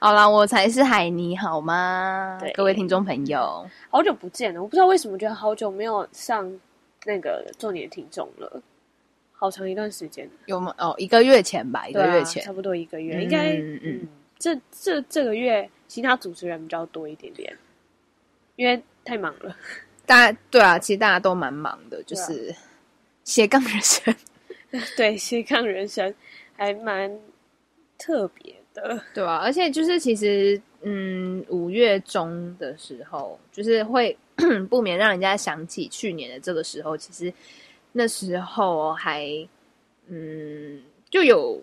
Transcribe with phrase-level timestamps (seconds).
[0.00, 2.38] 好啦，我才是海尼，好吗？
[2.40, 4.62] 对，各位听众朋友，好久不见了。
[4.62, 6.48] 我不知道为什么，觉得好久没有上
[7.04, 8.62] 那个做你的听众了，
[9.32, 10.30] 好长一段时间。
[10.46, 10.72] 有吗？
[10.78, 14.08] 哦，一个月前吧，一个月前，啊、差不多一个月，嗯、应该嗯，嗯，
[14.38, 17.56] 这这这个月其他主持人比较多一点点，
[18.54, 19.56] 因为太忙了。
[20.06, 22.54] 大家对啊，其实大家都蛮忙的，就是
[23.24, 24.14] 斜杠人生，
[24.96, 26.14] 对斜杠人生
[26.56, 27.18] 还蛮
[27.98, 28.54] 特别。
[29.14, 34.16] 对啊，而且就是其实，嗯，五月中的时候，就是会
[34.70, 36.96] 不免让人家想起去年的这个时候。
[36.96, 37.32] 其实
[37.92, 39.26] 那时候还，
[40.06, 41.62] 嗯，就有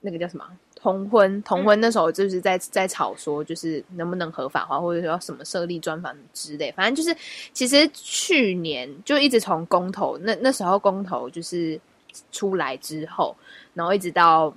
[0.00, 6.72] 那个叫什么同婚，同婚那时候就是在在吵说，就是能不能合法化，或者说要什么设立专房之类。
[6.72, 7.16] 反正就是，
[7.52, 11.80] 其实去年就一直从公投那那时候公投就是
[12.32, 13.36] 出来之后，
[13.74, 14.54] 然后一直到。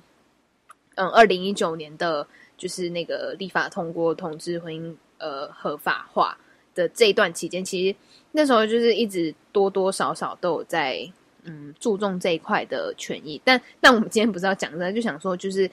[1.00, 6.38] 嗯，二零一九年的就是那个立法通过同志婚姻呃合法化
[6.75, 7.95] 的这一段期间，其实
[8.33, 11.09] 那时候就是一直多多少少都有在
[11.44, 13.42] 嗯注重这一块的权益。
[13.45, 15.72] 但但我们今天不是要讲的，就想说就是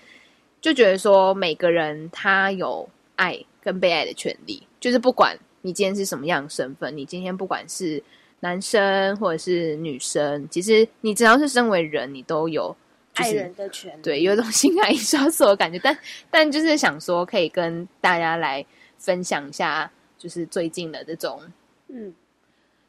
[0.61, 8.01] 就觉得说每个人他有爱跟被爱的权利，就是不管你今天是什么样身份，你今天不管是
[8.39, 12.77] 男生或者是女生，其实你只要是身为人，你都有。
[13.17, 15.98] 爱人的权利，对，有一种心爱刷手的感觉，但
[16.31, 18.64] 但就是想说，可以跟大家来
[18.98, 21.41] 分享一下，就是最近的这种，
[21.89, 22.14] 嗯，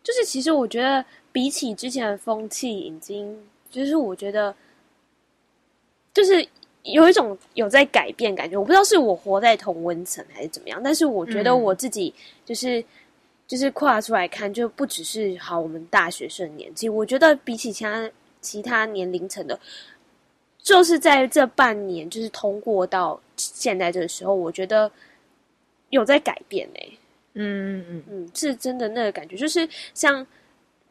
[0.03, 3.37] 就是其实我觉得比起之前的风气，已经
[3.69, 4.53] 就是我觉得，
[6.13, 6.45] 就是
[6.83, 8.57] 有一种有在改变感觉。
[8.57, 12.13] 我不知道是我活在同温层还是怎么样，但是我觉得我自己
[12.45, 12.85] 就是、嗯、
[13.47, 19.59] 就是跨出来看，就不只是好我们大学生年纪，我觉得比起其他其他年龄层的。
[20.67, 24.91] 就是在这半年，就是通过到现在这个时候，我觉得
[25.91, 26.99] 有在改变哎、欸，
[27.35, 30.27] 嗯嗯嗯，是真的那个感觉，就是像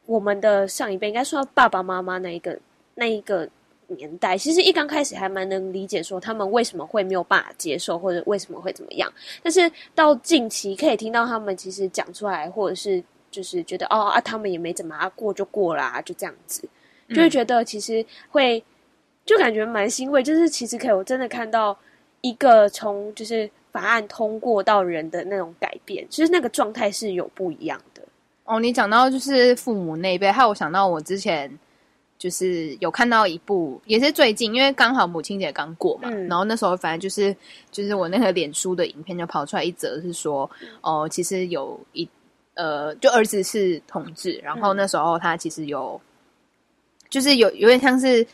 [0.06, 2.59] 我们的上一辈，应该说爸爸妈妈那一个
[2.94, 3.47] 那一个
[3.88, 9.12] 年代，其实一刚开始还蛮能理解说他们为什么会没有办法接受，或者为什么会怎么样，
[9.43, 16.66] 但是到近期可以听到他们其实讲出来，或者是就是觉得哦啊，他们也没怎么啊，过就过啦，就这样子，
[17.10, 18.64] 就会觉得其实会。
[19.26, 21.76] 就感觉蛮欣慰，就是其实可以我真的看到
[22.20, 28.03] 一个从就是法案通过到人的那种改变，其实那个状态是有不一样的。
[28.44, 31.50] 哦，你讲到就是父母那一辈，害我想到我之前
[32.16, 37.37] 就是有看到一部，也是最近，因为刚好母亲节刚过嘛，嗯、然后那时候反正就是
[37.72, 40.48] 就是我那个脸书的影片就跑出来一则，是说
[40.82, 42.08] 哦、呃，其实有一
[42.54, 46.00] 呃，就儿子是同志，然后那时候他其实有
[47.10, 48.25] 就是有有点像是。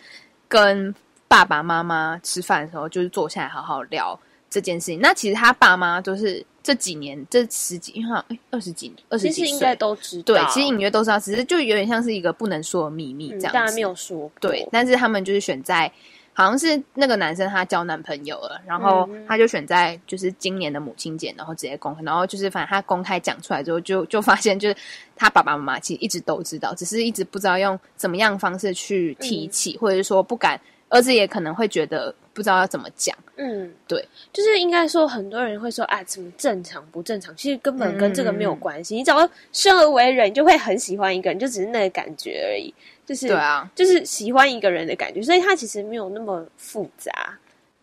[0.53, 0.95] 跟
[1.27, 4.19] 爸爸妈妈吃饭的时候，就是坐下来好好聊
[4.51, 5.01] 这件事情。
[5.01, 10.35] 那其实他爸妈就是这几年这十几，因为好像二十几年，二十几岁应该都知道。
[10.35, 13.53] 对，其实隐约都知道，只是就有点像是一个不能说的秘密这样子。
[13.55, 14.31] 当然、嗯、没有说。
[14.39, 15.91] 对，但是他们就是选在，
[16.33, 24.77] 好像是那个男生他交男朋友了，然后他就选在就是今年的母亲节，然后直接公开，然后就是反正他公开讲出来之后，就就发现就是
[25.15, 30.61] 他爸爸妈妈其实一直都知道，只是一直不知道用怎么样方式去提起，嗯、或者是说不敢。
[30.89, 37.35] 儿子也可能会觉得不知道要怎么讲，嗯，对，就是应该说很多人会说啊，怎么正常不正常？
[37.35, 38.95] 其实根本跟这个没有关系。
[38.95, 42.75] 嗯、你只要生而为人，就会很喜欢一个人，就只是那个感觉而已。
[43.13, 47.39] 就是对啊，就是喜欢一个人的感觉，所以他其实没有那么复杂，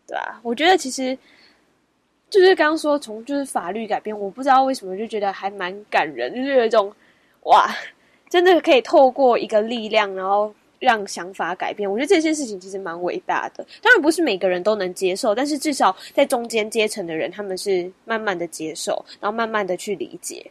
[0.07, 0.39] 对吧、啊？
[0.41, 1.17] 我觉得其实
[2.29, 6.91] 就是刚刚说从就是法律改变，我不知道为什么就觉得还蛮感人，就是有一种
[7.43, 7.69] 哇，
[8.29, 10.53] 真的可以透过一个力量，然后。
[10.81, 13.67] 让想法改变，我觉得这件事情其实蛮伟大的。
[13.81, 20.49] 当然不是每个人都能接受，但是至少在中间阶层的人，他们是慢慢的接受，然后慢慢的去理解。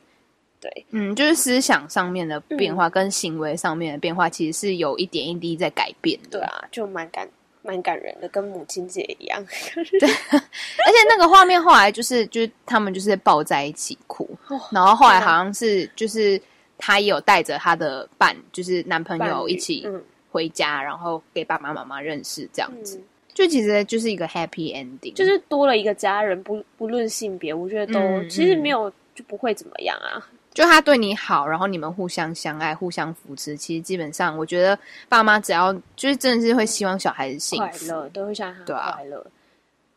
[0.60, 6.38] 对，嗯，就是思想上面的变化跟行为上面的变化，其实是有一点一滴在改变的。
[6.38, 7.28] 对啊，就蛮感
[7.62, 9.44] 蛮感人的，跟母亲节一样。
[9.74, 16.40] 对， 而且那个画面后来就是，就是他们就是抱在一起哭，哦、然后后来好像是就是
[16.76, 19.82] 他也有带着他的伴，就是男朋友一起。
[19.86, 30.28] 嗯回家，然后给爸爸妈妈认识，这样子，嗯、就其实就是一个 happy ending，就是多了一个家人，不不论性别，我觉得都、嗯、其实没有就不会怎么样啊，
[30.58, 34.76] 就他对你好，然后你们互相相爱、互相扶持，其实基本上，我觉得
[35.08, 39.24] 爸妈只要就是真的是会希望小孩子幸福、快乐，都会想他快乐，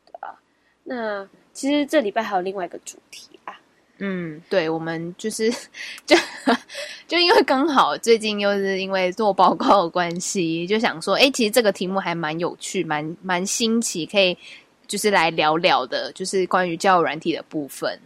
[0.06, 0.38] 对啊。
[0.84, 3.60] 那其实这礼拜还有另外一个主题啊。
[3.98, 5.52] 嗯，对，我们就是
[6.06, 6.16] 就
[7.10, 14.38] 就因为刚好最近又是因为做报告的关系，就想说，哎，其实这个题目还蛮有趣，蛮蛮新奇，可以
[14.86, 18.00] 就是来聊聊的，就是关于教育软体的部分。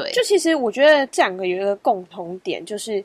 [0.00, 3.04] 对，就其实我觉得这两个有一个共同点，就是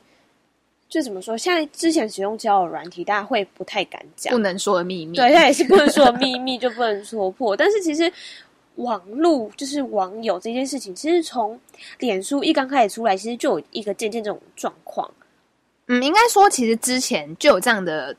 [0.88, 7.56] 就怎么说，现在之前使用交友软体，大家会不太敢讲，不能说的秘密，对，那也是不能说的秘密，就不能说破。
[7.56, 8.12] 但是其实。
[8.78, 11.56] 网络就是网友这件事情，其实从
[12.00, 15.08] 脸书一刚开始出来，其实就有一个渐渐这种状况。
[15.86, 18.12] 嗯，应该说其实之前就有这样的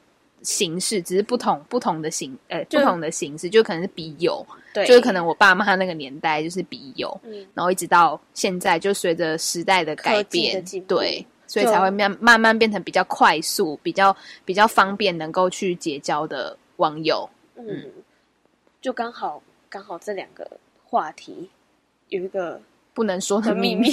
[0.45, 14.15] 形式，只是不同不同的形，呃，不同的形式，就可能是笔友，对，就是可能我爸妈那个年代就是笔友，嗯，然后一直到现在，就随着时代的改变，对，所以才会慢慢慢变成比较快速、比较
[14.45, 17.29] 比较方便能够去结交的网友。
[17.55, 17.91] 嗯，嗯
[18.79, 19.43] 就刚好。
[19.67, 20.49] 刚好这两个
[20.85, 21.49] 话题
[22.07, 22.61] 有一个
[22.95, 23.91] 不能说的秘密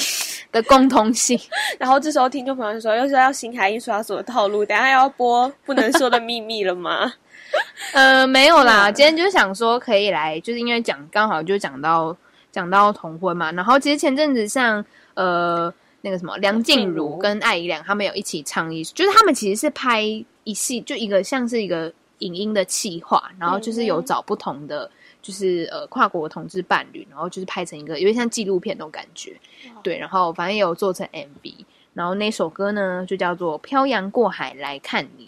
[0.53, 1.39] 的共通性，
[1.77, 7.13] 然后这时候听众朋友说，又是要星海印刷所的套路，等下要播不能说的秘密了吗？
[7.93, 12.17] 呃，没有啦，今天就想说可以来，就是因为讲刚好就讲到
[12.53, 14.83] 讲到同婚嘛，然后其实前阵子像
[15.15, 20.01] 呃那个什么梁静茹跟艾怡良他们有一起倡议，就是他们其实是拍
[20.45, 24.89] 一系就一个像是一个影音的企划，然后就是有找不同的。
[25.23, 29.35] 就是呃跨国同志伴侣，然后就是拍成一个有点像纪录片那种感觉，
[29.83, 31.55] 对，然后反正也有做成 MV，
[31.95, 35.27] 然后那首歌呢就叫做《漂洋过海来看你》，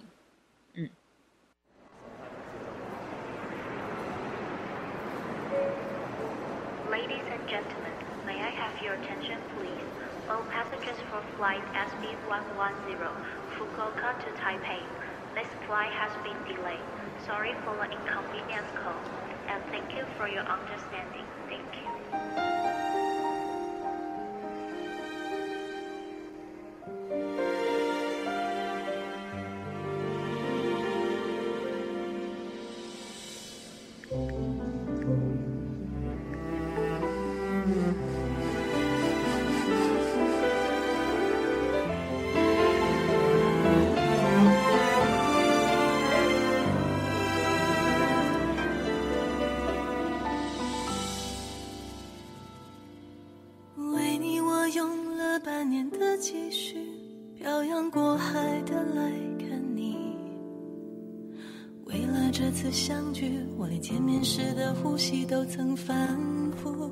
[64.75, 66.19] 呼吸都曾反
[66.53, 66.91] 复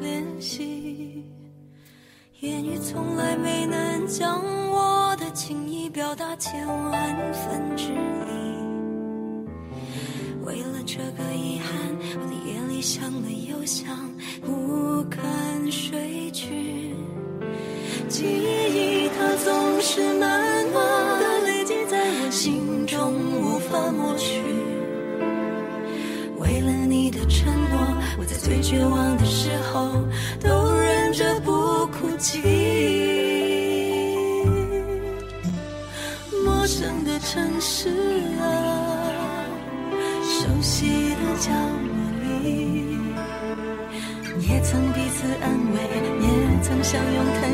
[0.00, 1.24] 练习，
[2.40, 4.40] 言语从来没能将
[4.70, 7.96] 我的情意表达千万分之一。
[10.44, 14.13] 为了这个遗憾，我的夜里想了又想。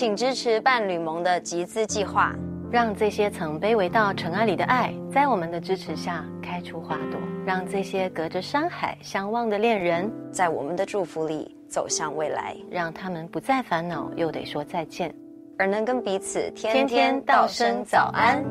[0.00, 2.34] 请支持伴侣盟的集资计划，
[2.72, 15.14] 让这些曾卑微到尘埃里的爱，在我们的支持下开出花朵；让这些隔着山海相望的恋人，在我们的祝福里走向未来；让他们不再烦恼，又得说再见，
[15.58, 18.42] 而能跟彼此天天道声早安。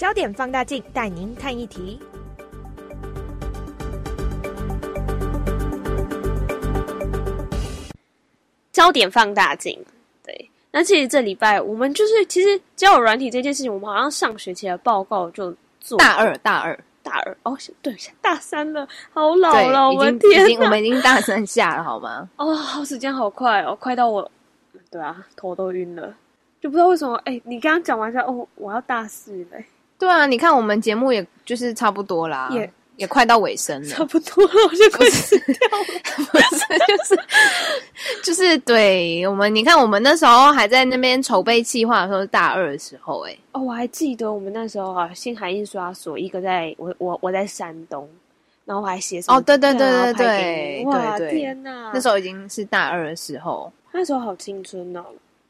[0.00, 2.00] 焦点放大镜带您看一题。
[8.72, 9.78] 焦点放大镜，
[10.24, 10.50] 对。
[10.70, 17.36] 那其实这礼拜我们就是，其实交友软体这件事情，我们好像上学期的报告就做大二，大二，大二。
[17.42, 22.26] 哦，对，大三了，好老了，我们天，已经我们已经大三下了，好吗？
[22.36, 24.30] 哦，好，时间好快哦，快到我，
[24.90, 26.16] 对啊，头都晕了，
[26.58, 27.16] 就不知道为什么。
[27.26, 29.58] 哎，你刚刚讲完一下，哦，我要大四了。
[30.00, 35.84] 对啊，你看我们节目也就是差不多啦，也也快到尾声了，差不多了，我就快死掉了。
[36.32, 37.20] 不是，就是
[38.24, 48.08] 就是对我们，你看我们那时候还在那边筹备计划的时候，是大二的时候，哎，哦，我还记得我们那时候啊，星海印刷所一个在我我我在山东，
[48.64, 49.38] 然后我还写什么？
[49.38, 55.04] 哦，对对对对对，哇对对天哪，那时候已经是大二的时候，那时候好青春哦，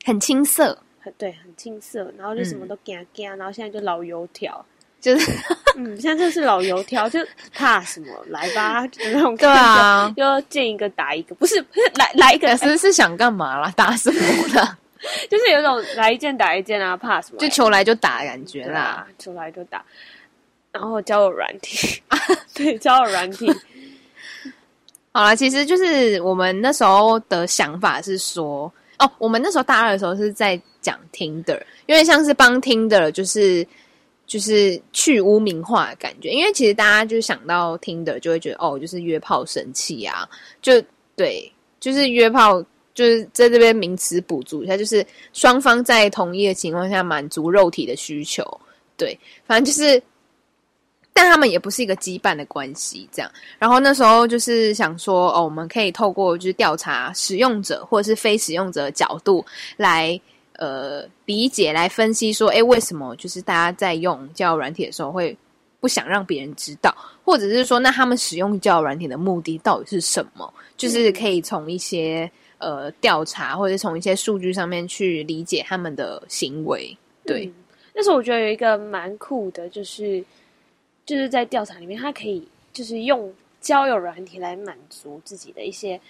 [0.05, 0.77] 很青涩。
[1.01, 4.65] 很对，很青涩，然后就什么都干干、嗯，然后现在就老油条，
[5.01, 5.33] 就是
[5.77, 7.19] 嗯，现在就是老油条，就
[7.55, 13.73] 怕什么来吧，就那种对啊，又要见一个打一个，不是不是来来一个，是是想干嘛啦？
[13.77, 14.21] 打什么
[14.55, 14.77] 的？
[15.31, 17.39] 就是有种来一件打一件啊，怕什么？
[17.39, 19.83] 就求来就打的感觉啦，啊、球来就打，
[20.71, 22.03] 然后教我软体，
[22.53, 23.51] 对，教我软体。
[25.13, 30.61] 好了，其实就是我们那时候的想法是说，哦，我们那时候大二的时候是在。
[30.83, 33.67] 讲 Tinder，因为像是帮 Tinder，就是
[34.27, 36.31] 就是去污名化的感觉。
[36.31, 40.27] 因为其实大家就想到 Tinder，就会觉得哦，就是约炮神器啊，
[40.63, 40.83] 就
[41.15, 42.65] 对，就是约炮，
[42.95, 48.43] 就是在这边名词补足一下，就是双方在同意的情况下满足肉体的需求。
[48.97, 49.15] 对，
[49.45, 50.03] 反正就是
[51.13, 53.31] 但他们也不是一个羁绊的关系，这样。
[53.59, 59.45] 然后那时候就是想说，哦，我们可以透过就是调查使用者或者是非使用者的角度
[59.77, 60.19] 来
[60.55, 65.37] 呃理解、来分析，说，诶，为什么就是大家在用交友软体的时候会
[65.79, 70.51] 不想让别人知道，或者是说，那他们使用交友软体的目的到底是什么？
[70.77, 76.97] 就是可以从一些呃调查或者从一些数据上面去理解他们的行为。
[77.27, 77.55] 对，嗯、
[77.93, 80.25] 但是我觉得有一个蛮酷的，就是。
[81.11, 83.29] 就是在调查里面，他可以就是用
[83.61, 86.01] 交友软体来满足自己的一些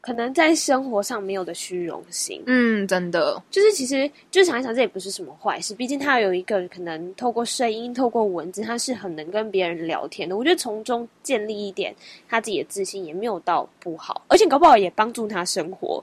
[0.00, 2.42] 可能在生活上没有的虚荣心。
[2.46, 5.76] 嗯，真的，就是其实就想一想，这也不是什么坏事。
[5.76, 10.36] 毕竟他有一个可能透过声音、透过文字，他是很能跟别人聊天的。
[10.36, 11.94] 我觉得从中建立一点
[12.28, 16.02] 他自己的自信，也没有到不好，而且搞不好也帮助他生活。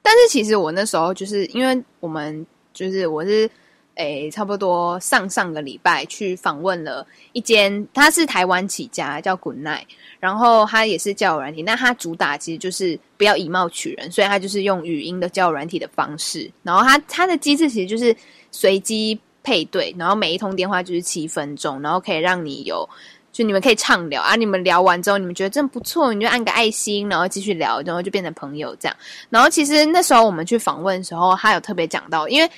[0.00, 3.50] 但是其实我那时候就是因为我们就是我是。
[3.96, 9.82] 诶，差不多上上个礼拜去访问了一间，他是台湾起家，叫 Good Night，
[10.18, 18.16] 然后他也是交友软体，那他主打其实就是不要以貌取人，所以他就是用语音的交友软体的方式，然后他他的机制其实就是
[18.50, 22.88] 随机配对，然后每一通电话就是七分钟，然后可以让你有
[23.32, 28.96] 就你们可以畅聊啊，你们聊完之后你们觉得真不错，你就按个爱心，然后继续聊，然后就变成朋友这样。
[29.28, 32.50] 然后其实那时候我们去访问的时候，他有特别讲到，因为。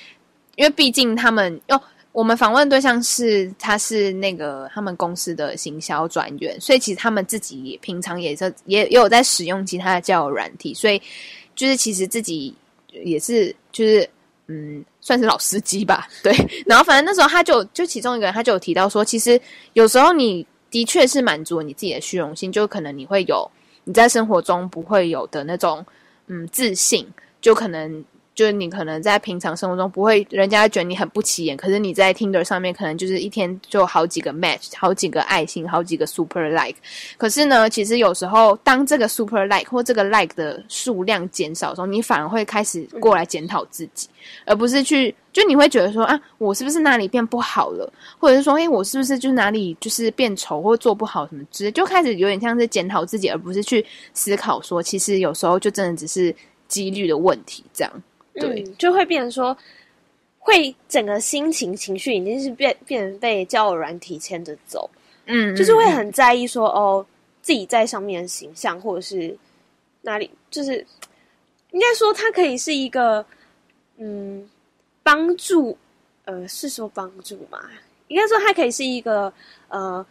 [0.55, 1.81] 因为毕竟他们哟、哦，
[2.11, 11.01] 我们访问对象是他是那个他们公司的行销专员，所以其实他们自己平常也是也也有在使用其他的交友软体，所以
[11.55, 12.53] 就是其实自己
[12.91, 14.07] 也是就是
[14.45, 16.31] 嗯，算是老司机吧，对。
[16.67, 19.41] 然后反正那时候他就就其中一个人他就有提到说，其实
[19.73, 23.49] 有时候你的确是满足你自己的虚荣心，就可能你会有
[23.85, 25.83] 你在生活中不会有的那种
[26.27, 27.07] 嗯自信，
[27.41, 28.05] 就可能。
[28.35, 36.75] 就是你可能在平常生活中不会，人家觉得你很不起眼，可是你在 Tinder 上面可能就是一天就好几个 match，好几个爱心，好几个 super like。
[37.17, 44.07] 可是呢，其实有时候当这个 super like 或这个 like 的数量减少的时候，你反而会开始过来检讨自己，
[44.45, 56.35] 而不是去就你会觉得说啊，我是不是哪里变不好了，或者是说，诶，我是不是就哪里就是变丑或做不好什么之类，就开始有点像是检讨自己，而不是去思考说，其实有时候就真的只是
[56.67, 57.93] 几率的问题这样。
[58.35, 59.57] 对、嗯，就会变成说，
[60.39, 64.89] 会整个心情情绪已经是变变成被交友软体牵着走，
[65.25, 67.05] 嗯，就是会很在意说哦，
[67.41, 69.37] 自己在上面的形象，或者是
[70.01, 70.85] 哪里，就是
[71.71, 73.25] 应该说它可以是一个
[73.97, 74.49] 嗯
[75.01, 75.77] 帮助，
[76.25, 77.59] 呃，是说帮助嘛？
[78.07, 79.33] 应该说它可以是一个
[79.67, 80.05] 呃。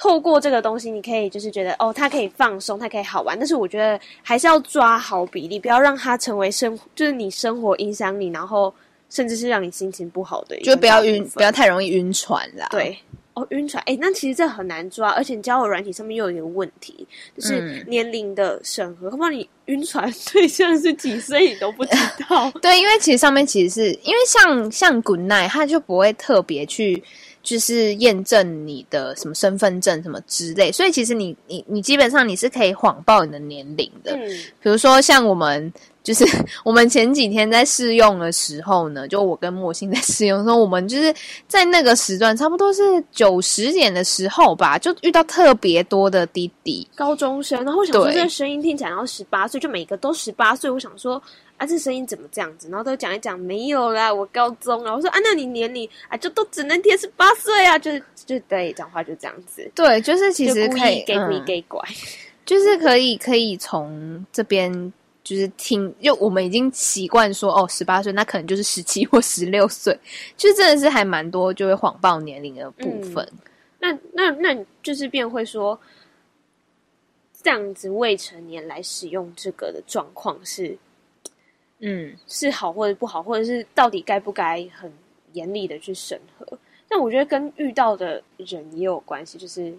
[0.00, 3.36] 透过这个东西，你可以就是觉得哦，它可以放松，它可以好玩。
[3.36, 8.72] 但是我觉得还是要抓好比例，不要让它成为生，就是你生活影响你，然后
[9.10, 10.56] 甚至是让你心情不好的。
[10.60, 12.68] 就不要晕，不要太容易晕船啦。
[12.70, 12.96] 对，
[13.34, 17.04] 哦，晕船，哎，那其实这很难抓，而且交友软体上面又有一个问题，
[17.36, 19.10] 就是年龄的审核。
[19.10, 21.90] 恐怕、嗯、你晕船对象是几岁，你都不知
[22.28, 22.48] 道。
[22.62, 27.02] 对，因为其实上面其实是因为像像 Good Night，他就不会特别去。
[27.48, 34.14] 就是验证你的什么身份证什么之类，所以其实你你你基本上你是可以谎报你的年龄的。
[34.14, 34.28] 嗯，
[34.60, 35.72] 比如说像我们。
[36.00, 36.24] 就是
[36.64, 41.14] 我们前几天在试用的时候呢，就我跟莫欣在试用的时候，我们就是
[41.46, 42.80] 在那个时段，差不多是
[43.12, 51.22] 九十点的时候吧，就遇到特别多的弟弟高中生，然后我想说这个声音听起来要十八岁，就每个都十八岁，我想说
[51.58, 52.70] 啊，这声音怎么这样子？
[52.70, 61.78] 然后都讲一讲，没有啦，我高中啊，我说啊，那你年龄啊，就都只能贴十八岁啊，就是就对，讲话就这样子，对，就是其实可以给你给拐，
[62.46, 64.92] 就是可以可以从这边。
[65.24, 69.94] 就是听，就我们已经习惯说哦，十八岁那可能就是十七或十六岁，
[70.38, 73.22] 就真的是还蛮多就会谎报年龄的部分。
[73.32, 73.38] 嗯、
[73.78, 75.78] 那那那就是便会说，
[77.42, 80.78] 这样子未成年来使用这个的状况是，
[81.80, 84.92] 嗯，是好或者不好，或者是到底该不该很
[85.32, 86.58] 严厉的去审核？
[86.88, 89.72] 但我觉得跟遇到的人也有关系，就是。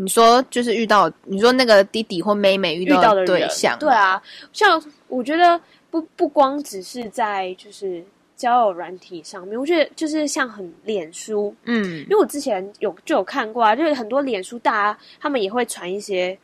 [0.00, 8.04] 你说就是遇到你说那个弟弟或妹妹遇到的对象，对啊，像我觉得不不光只是在就是
[8.36, 16.38] 交友软体上面，我觉得就是像很脸书，嗯，因为我之前有就有看过啊，就是很多脸书大家他们也会传一些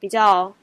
[0.00, 0.54] 比较嗯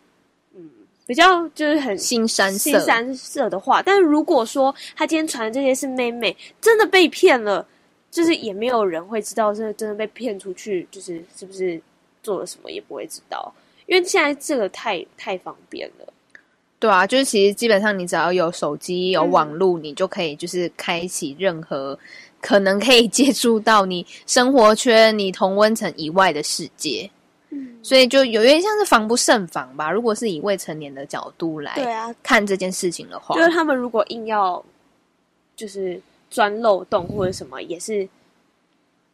[1.06, 7.66] 比较就是很腥膻腥膻色的话，但是如果说他今天传的这些是妹妹，真的被骗了，
[8.10, 11.82] 就是也没有人会知道是真的被骗出去，就是是不是。
[12.24, 13.52] 做了什么也不会知道，
[13.88, 16.14] 因为现在这个太太方便了。
[16.78, 21.98] 对啊，就是其实基本上你只要有手机、有网络，嗯、你就可以就是开启任何
[22.40, 27.10] 可能可以接触到你生活圈、你同温层以外的世界。
[27.52, 29.92] 嗯，所以就有点像是防不胜防吧。
[29.92, 34.64] 如果是以未成年的角度来对啊看这件事情的话，就是他们如果硬要
[35.56, 38.08] 就是钻漏洞或者什么，也是。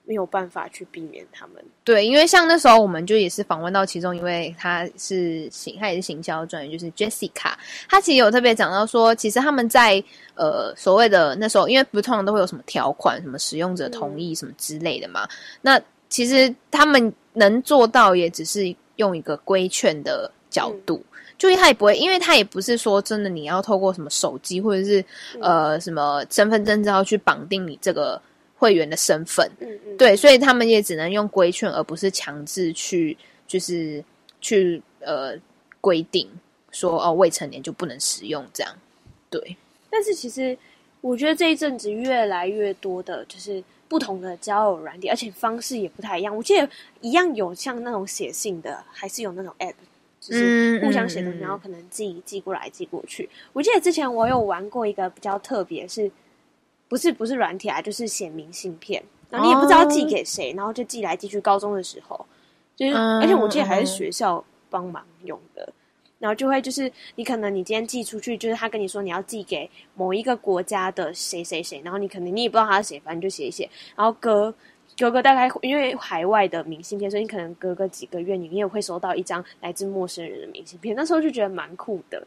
[0.09, 1.55] 没有办法去避免他们。
[1.83, 7.51] 对，因为像那时候，我们就也是访问到其中一位，他是行，他也是行销专员，就是 Jessica。
[7.89, 10.01] 他其实有特别讲到说，其实他们在
[10.35, 15.25] 呃所谓的那时候，因为不通常都会有什么条款，什么使用者同意什么之类的嘛。
[15.25, 15.29] 嗯、
[15.61, 25.01] 那其实他们能做到，也只是用一个规劝的角度，嗯、就他也不会，因为他也不是说真的你要透过什么手机或者是、
[25.35, 28.21] 嗯、呃什么身份证之后去绑定你这个。
[28.59, 33.15] 会员的身份，嗯嗯，对，所以他们也只能用规劝，而不是强制去，
[33.47, 34.03] 就是
[34.41, 35.35] 去呃
[35.79, 36.27] 规定
[36.71, 38.73] 说哦未成年就不能使用这样，
[39.29, 39.55] 对。
[39.91, 40.57] 但是其实
[41.01, 46.35] 我觉得这一阵子越来越多的就是不同的交友软体，而且方式也不太一样。
[46.35, 46.69] 我记得
[47.01, 49.73] 一样有像那种写信的，还是有那种 app，
[50.19, 53.29] 就是互相写东西，然后可能寄寄过来寄过去。
[53.53, 56.11] 我记得之前我有玩过一个比较特别是。
[56.89, 61.37] 不是不是软体啊，就是写明信片，然后你也不知道寄给谁，然后就寄来寄去。
[61.41, 62.25] 高中的时候，
[62.77, 65.67] 就是而且我记得还是学校帮忙用的，
[66.19, 74.53] 然后就会就是你可能你今天寄出去，就是他跟你说你要寄给某一个国家的谁谁谁，然后你可能你也不知道他是谁，反正就写一写，然后隔
[74.97, 80.95] 隔个大概因为海外的明信片，所以你可能隔个几个月，你也会收到一张来自陌生人的明信片。
[80.95, 82.25] 那时候就觉得蛮酷的。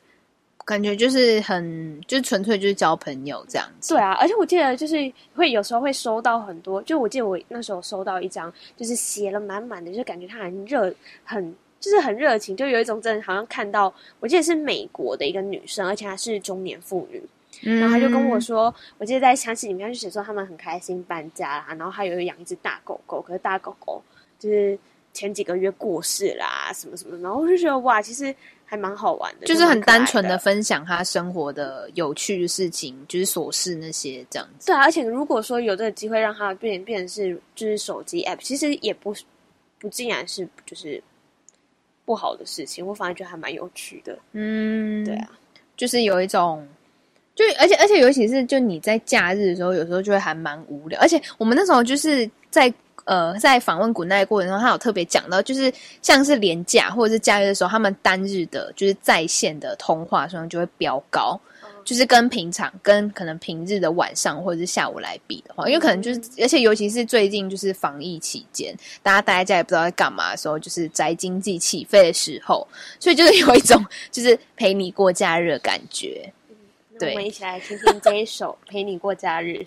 [0.66, 3.94] 感觉就是很，就是纯粹就是交朋友这样子。
[3.94, 17.20] 对啊，而且我记得就是会有时候会收到很多，就我记得我那时候收到一张，就是写了满满的，就感觉他很热，很就是很热情，就有一种真的好像看到，我记得是美国的一个女生，而且她是中年妇女，
[17.62, 24.02] 嗯、然后她就跟我说，我记得在详细里面就写说他们很开心搬家啦，然后还有养一只大狗狗，可是大狗狗
[24.38, 24.78] 就是
[25.12, 28.34] 前几个月过世啦，什么什么，然后我就觉得哇，其实。
[28.70, 34.68] 还蛮好玩的，就是很单纯的分享他生活的有趣的事情，就是琐事那些这样子。
[34.68, 39.12] 对啊，而且如果说有这个机会让他变变成是就是手机 app，其实也不
[39.80, 41.02] 不竟然是就是
[42.10, 44.18] 不好的事情，我反而觉得还蛮有趣的。
[44.32, 45.30] 嗯，对啊，
[45.76, 46.66] 就是有一种，
[47.36, 52.72] 就而且而且尤其是就你在假日的时候，有时候就会还蛮无聊，而且我们那时候就是在。
[53.06, 72.66] 呃，在访问古奈的过程中，他有特别讲到，就是像是廉假或者是假日的时候，他们单日的就是在线的通话数量就会飙高，嗯、就是跟平常跟可能平日的晚上或者是下午来比的话，因为可能就是，而且尤其是最近就是防疫期间，大家待在家也不知道在干嘛的时候，就是宅经济起飞的时候，
[72.98, 76.32] 所以就是有一种就是陪你过假日的感觉。
[76.48, 76.56] 嗯、
[76.98, 79.66] 对，我们一起来听听这一首《陪你过假日》。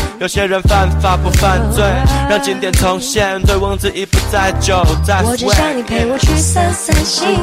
[0.21, 1.83] 有些人犯法不犯罪，
[2.29, 7.39] 让经典重现，对翁之意不在酒，在我只想你陪我去散散心，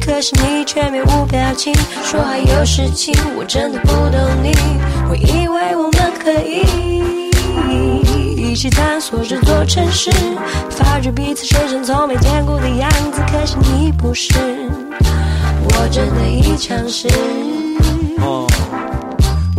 [0.00, 4.54] 可是你却面无表情，说还有事情，我真的不懂你。
[5.10, 6.64] 我以为我们可以
[8.40, 10.10] 一起探索这座城市，
[10.70, 14.32] 发觉彼此身上从没见过的样子，可是你不是，
[15.62, 17.06] 我真的已尝试。
[18.22, 18.48] Oh.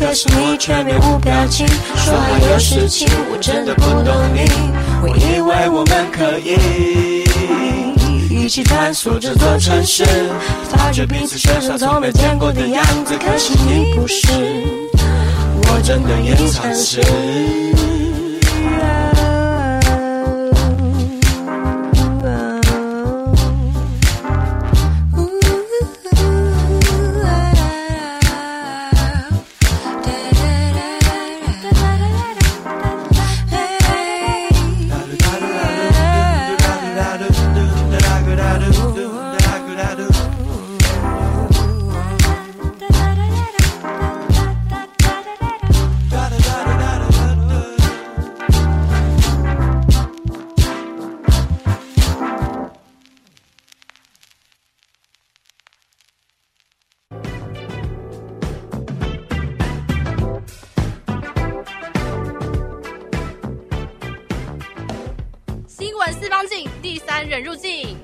[0.00, 4.48] 可是你却面无表情，说还有事情，我真的不懂你。
[5.02, 7.22] 我以为我们可以
[8.34, 10.04] 一起探索这座城市，
[10.70, 14.26] 发觉彼此身上从没见过的样子，可是你不是，
[15.68, 17.02] 我真的也尝试。
[67.28, 67.98] 人入境。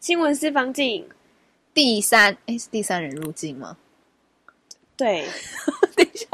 [0.00, 1.08] 新闻私房镜
[1.74, 3.76] 第三，哎，是第三人入境吗？
[4.96, 5.26] 对，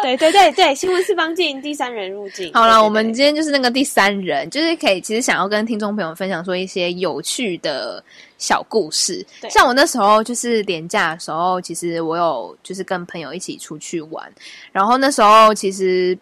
[0.04, 2.52] 对对对对，新闻四方镜第三人入境。
[2.52, 8.02] 好了，我们今天就是那个第三人，就是可以其实想要跟听众朋友分享说一些有趣的
[8.36, 9.24] 小故事。
[9.48, 14.30] 像我那时候就是年假的时候，其实我有就是跟朋友一起出去玩，
[14.72, 16.18] 然后那时候其实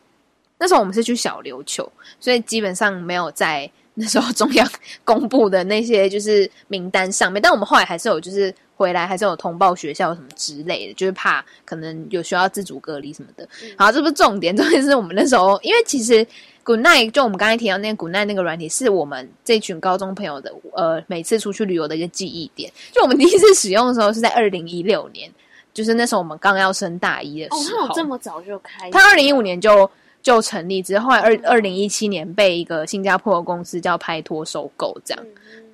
[0.59, 1.91] 那时候我们是去小琉球，
[2.21, 3.71] 所以基本上没有在。
[3.95, 4.67] 那时候中央
[5.05, 13.47] 公布的那些就是名单上面，但我们后来还是有就是回来还是有通报学校什么之类的，就是怕可能有需要自主隔离什么的。
[13.77, 16.27] 好，这不是重点，重点是我们那时候，因为其实
[16.65, 22.73] Good Night 就我们刚才提到那个 Good Night 那个软体，是我们这群高中朋友的呃每次出去旅游的一个记忆点。
[22.91, 25.31] 就我们第一次使用的时候是在二零一六年，
[25.75, 27.87] 就是那时候我们刚要升大一的时候。
[27.87, 28.91] 哦，这么早就开？
[28.91, 29.91] 他二零一五年就。
[30.23, 35.25] 就成立，之后后来二二零一七年被一个新加坡的公司叫拍拖收购，这样，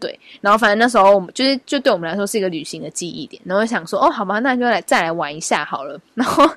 [0.00, 0.18] 对。
[0.40, 6.00] 然后反正那时候我们就是就对我们来说是一个旅行的记忆点，然后想说哦，好吧，那就来再来玩一下好了。
[6.14, 6.48] 然后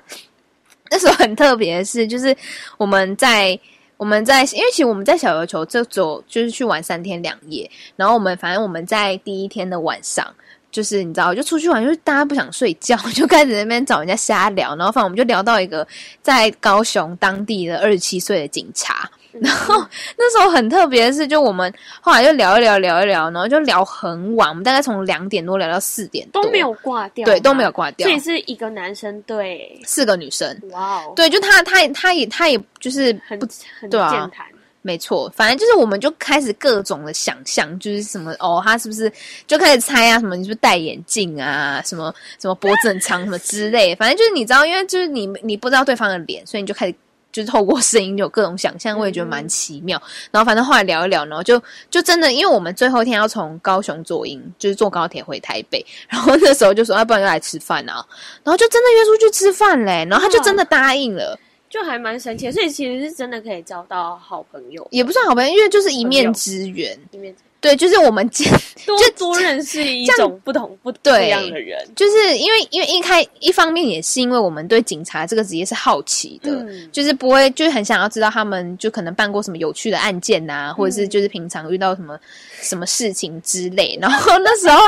[0.90, 2.36] 那时候很特别的是，就是
[2.78, 3.58] 我们在
[3.96, 10.26] 我们在，因为其实我们在小琉球就走就是去玩三天两夜，然后我们反正我们在第一天的晚上。
[10.72, 15.84] 就是你知道，就出去玩，就是大家不想睡觉， 就开始那边找人家瞎聊，然后反正我们就聊到一个
[16.22, 19.74] 在高雄当地的二十七岁的警察，然后
[20.16, 33.46] 那时候很特别的是，就我们后来就聊一聊，聊一聊，然后就聊很晚，我们大概从两点多聊到四点多，都没有挂掉，对，都没有挂掉，所以是一个男生对四个女生，哇哦，对，就他他他也他也就是很不
[33.78, 34.46] 很对啊健谈。
[34.82, 39.12] 没错，反正就是我们就开始各种的想象，就是什么哦，他是不是
[39.46, 40.18] 就开始猜啊？
[40.18, 41.82] 什么你是不是戴眼镜啊？
[41.84, 46.94] 什么什么脖子很长什么之类，反正就是你知道，因为就是你你不知道对方的脸，所以你就开始
[47.32, 49.96] 就是透过声音就有各种想象，我也觉得蛮奇妙。
[49.98, 58.04] 嗯、然后反正后来聊一聊，然后就就真的，因为我们最后一天要从高雄坐营，就是坐高铁回台北，然后那时候就说要、啊、不然就来吃饭啊，
[58.42, 61.38] 然后就真的约出去吃饭嘞，然后他就真的答应了。
[61.68, 66.98] 就还蛮神奇的，所以其实是真的可以交到好朋友，也不算好朋友，因为就是一面之缘。
[67.12, 68.50] 一面之对，就是我们见
[68.86, 82.20] 多多认识一种不同不不一样的人，就是因为因为一开一方面也是因为我们对警察这个职业是好奇的，嗯、就是不会就是很想要知道他们就可能办过什么有趣的案件呐、啊，或者是就是平常遇到什么、嗯、
[82.62, 83.98] 什么事情之类。
[84.00, 84.80] 然后那时候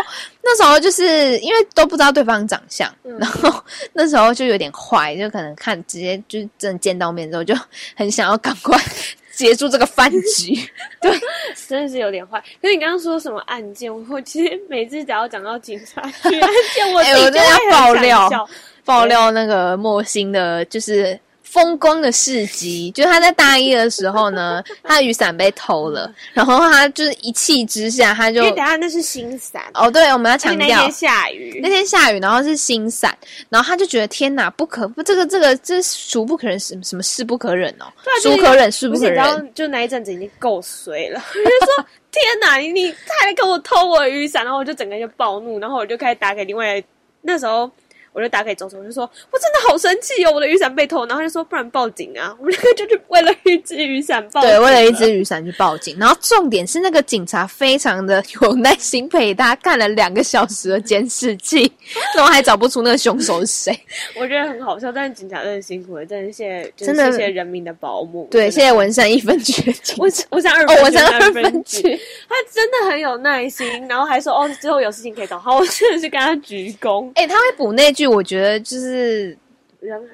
[0.43, 7.55] 那时候就是因为都不知道对方长相，嗯、然后那时候就有点坏，就可能看直接就是真的见到面之后就
[7.95, 8.81] 很想要赶快。
[9.35, 10.55] 结束这个饭局，
[11.01, 11.19] 对，
[11.69, 12.39] 真的是有点坏。
[12.61, 13.91] 可是你刚刚说什么案件？
[14.09, 18.49] 我其实每次只要讲到警察局 案件，我、欸、我真的要爆料
[18.85, 21.19] 爆料那个莫欣的，就是
[21.53, 29.63] 风光的事迹，就是他在大一的时候呢，他的雨伞被偷了，然后他就是一气之下，他就因为等下那是新伞。
[29.75, 33.15] 哦，对，我们要强调那天下雨，那天下雨，然后是新伞，
[33.51, 37.85] 然后他就觉得天哪，不可不，这个这个这孰不可忍，什什么事不可忍哦，
[38.23, 46.83] 孰可忍，孰不可忍，就那一阵子已经够衰了， 我就说天哪，你你他还跟我偷我雨伞，然后我就整个就暴怒，然后我就开始打给另外
[47.21, 47.71] 那时候。
[48.13, 54.51] 我就打给周周，我就说：“我真的好生气哦，我的雨伞被偷。”然后他就说：“不然报警啊！”我们两个就是为了一只雨伞报警。
[54.51, 55.97] 对，为了一只雨伞去报警。
[55.99, 61.71] 然后重点是那个警察非常的有耐心陪他看了两个小时的监视器，
[62.15, 63.81] 然后还找不出那个凶手是谁。
[64.17, 68.29] 我觉得很好笑，但是警察真的辛苦了，真的谢谢，真的谢谢人民的保姆。
[68.31, 71.81] 对，谢谢文山一分局，我我想二分我想二分局，
[72.29, 77.09] 他真的很有耐心，然后还说：“哦，之后有事情可以找他。”我真的是跟他鞠躬。
[77.15, 79.37] 哎、欸，他会补那句，我觉得就是。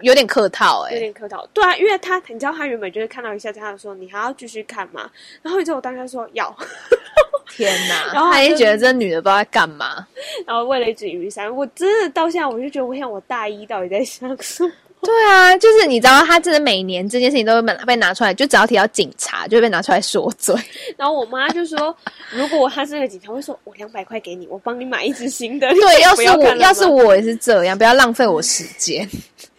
[0.01, 1.47] 有点客套哎、欸，有点客套。
[1.53, 5.11] 对啊，因为他，你知道，他原本就是看到一下，他就说：“你还要继续看吗？”
[5.45, 6.57] 然后之后我当时说：“要。
[7.53, 8.07] ”天哪！
[8.15, 10.07] 然后他也觉得这女的不知道在干嘛。
[10.47, 14.73] 然后为了一只雨伞，我真的到现在我就觉得，我想我大一到底在想什么？
[15.01, 20.55] 对啊，就是你知道，他真的每年这件事情都会被被拿出来，就只要提到警察，就会被拿出来说嘴。
[20.99, 21.95] 然后我妈就说
[22.33, 29.09] ：“如果他是个警察，会说我两百块给你，我帮你买一只新的。”对， 要是我要是我也是这样，不要浪费我时间。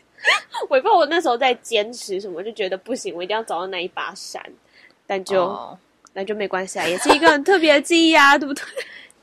[0.69, 4.41] 我也不知道我那时候在坚持什么，就觉得不行，我一定要找到那一把伞。
[5.07, 5.69] 但就、oh.
[6.13, 8.63] 那就没关系啊，也是一个很特别的记忆啊，对不对？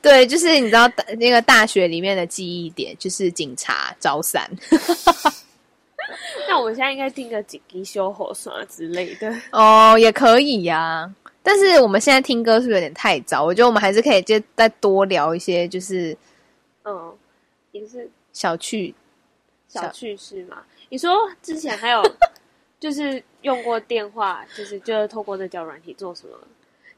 [0.01, 4.49] 对，就是你知道那个大学里面的记忆点，就是警察找伞。
[6.47, 11.15] 那我们现在应该听个紧急修火刷之类的哦，也可以呀、啊。
[11.43, 13.43] 但是我们现在听歌是不是有点太早？
[13.43, 16.17] 我觉得我们还是可以就再多聊一些，就是
[16.83, 17.15] 嗯，
[17.71, 18.93] 也是小趣
[19.67, 20.63] 小趣事嘛。
[20.89, 22.01] 你说之前还有
[22.79, 26.37] 就是用过电话，就是就是透过那交友软体做什么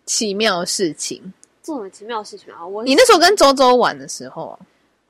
[0.05, 1.33] 奇妙事情？
[1.61, 2.65] 做什么奇妙事情啊？
[2.65, 4.57] 我你那时候跟周周玩的时候，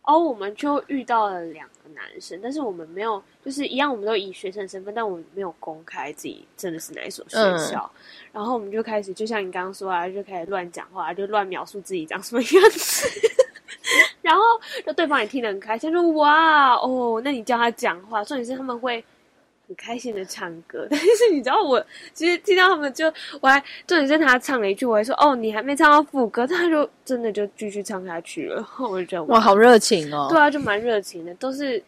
[0.04, 3.22] 哦，我们就遇到了两个男生，但是我们没有。
[3.44, 7.90] 就是一样，我们都以学生身份，但我们没有公开自己真的是哪一所学校。
[7.96, 8.02] 嗯、
[8.34, 13.08] 然后我们就开始，就像你刚刚说啊，就开始乱讲话，就乱描述自己长什么样子。
[14.22, 14.42] 然后
[14.86, 19.04] 就对方也听得很开心，说：“哇哦，那你叫他讲话。”重点是他们会
[19.70, 20.86] 很开心的唱歌。
[20.92, 21.82] 但是你知道我，
[22.14, 23.06] 其实听到他们就，
[23.40, 28.68] 我还重点是他唱了一句，我还说：“哦，你还没唱到副歌。”他就真的就继续唱下去了。
[28.82, 30.28] 我就觉得哇，好热情哦！
[30.30, 31.82] 对啊，就蛮热情的，都是。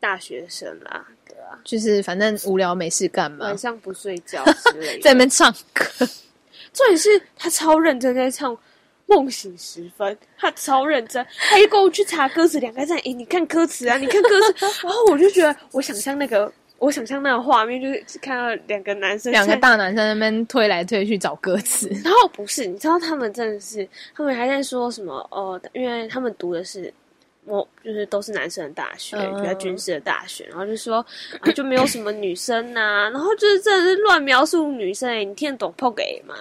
[0.00, 5.84] 大学生啦，对啊，就是反正无聊没事干嘛，晚上不睡觉 之类的，在那边唱歌。
[6.72, 8.54] 重点是他超认真在唱
[9.06, 25.14] 《梦醒时分》，他超认真，他一跟我去查歌词，两个在，哎，你看歌词啊，你看歌词，然后我就觉得，我想象那个，我想象那个画面，就是看到两个男生，两个大男生在那边推来推去找歌词，然后不是，你知道他们真的是，他们还在说什么？
[25.30, 26.92] 哦，因为他们读的是。
[27.44, 30.96] 我就是都是男生的大学，比较军事的大学，然后就说
[31.40, 36.34] 啊，就没有什么女生呐、啊，然后就是真的是乱描述女生、欸，你听得懂 “poke” 吗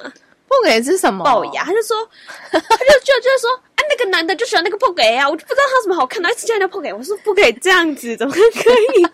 [0.49, 1.23] ？“poke” 是什么？
[1.23, 1.95] 龅牙，他就说，
[2.51, 8.39] 他就就就是说，啊，那个男的就喜欢那个 “poke” 啊，我就不知道他有什么好看的，一直叫人家 “poke”，我说不可以这样子，怎么可
[8.99, 9.07] 以？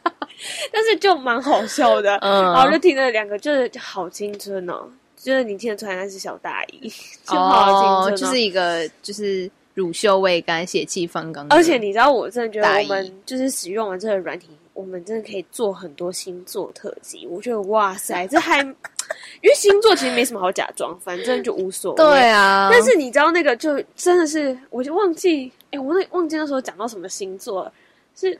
[0.71, 6.89] 但是就蛮好笑的，嗯，然后就听了两个，就是好青春哦，就是你听得出来那是小大一，
[7.25, 9.49] 就好青春、哦哦，就是一个就是。
[9.75, 11.47] 乳臭未干，血气方刚。
[11.49, 17.25] 而且你知道，我真的觉得我们就是使用完这个软体，我们真的可以做很多星座特辑。
[17.25, 18.59] 我觉得哇塞，这还
[19.41, 21.97] 因为星座其实没什么好假装，反正就无所谓。
[21.97, 22.69] 对啊。
[22.71, 27.73] 但是你知道那个就真的是，我就忘记，哎、欸，我那忘记那时候讲到什么星座了，
[28.15, 28.39] 是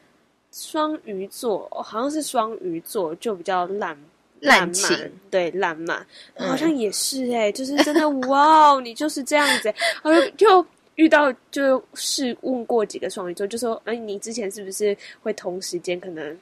[0.53, 3.97] 双鱼座，好像是双鱼座就比较烂
[4.39, 4.95] 烂情，
[5.29, 10.65] 对烂漫，好像也是哎、欸，就是真的 哇，你就是这样子、欸，然后就。
[10.95, 16.37] 遇到就是问过几个双鱼座，就说：“哎，你之前是不是会同时间可能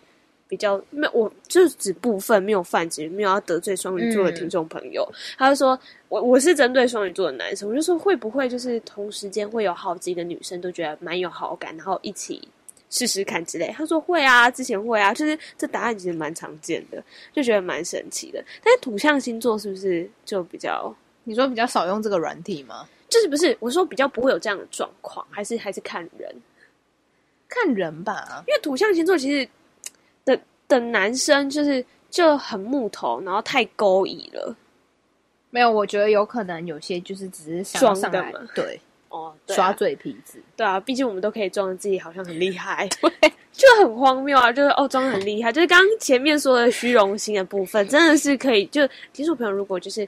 [0.45, 1.11] 比较没有？
[1.13, 5.09] 我就是指部分没有泛指，没有要得罪双鱼座的听众朋友。
[5.09, 12.45] 嗯”他就说：“我我是针对双鱼座的男生，我就说会不会就是同时间会有好几个女生都觉得蛮有好感，然后一起
[12.91, 18.43] 试试看之类。”他说：“会啊，之前会啊，就是这答案其实蛮常见的，就觉得蛮神奇的。
[18.63, 20.95] 但是土象星座是不是就比较？
[21.23, 26.33] 你说比较少用这个软体吗？”就是不是我说比较不会有这样的状况，还是还是看人，
[27.49, 28.41] 看人吧。
[28.47, 29.49] 因为土象星座其实
[30.23, 34.55] 的的男生就是就很木头，然后太勾引了。
[35.49, 38.79] 没有，我觉得有可能有些就是只是想上来，对，
[39.11, 40.41] 哦，对啊、耍嘴皮子。
[40.55, 42.87] 对啊，毕竟我们都可以装自己好像很厉害，
[43.51, 44.51] 就很荒谬啊！
[44.51, 48.65] 就是哦，装很厉害，就是刚刚前面说的虚荣心的部分，真的是可以。
[48.67, 50.07] 就听众朋友，如果就是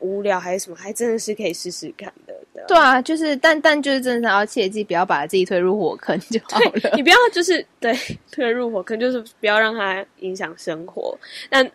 [0.00, 2.34] 无聊还是什么，还真的是可以试试看的。
[2.52, 6.90] 对啊，对啊，就是但但就是真的是要切记，不要把自己推入火坑就好了。
[6.96, 7.96] 你不要就是对
[8.32, 11.16] 推入火坑，就是不要让它影响生活。
[11.48, 11.70] 但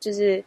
[0.00, 0.42] 就是。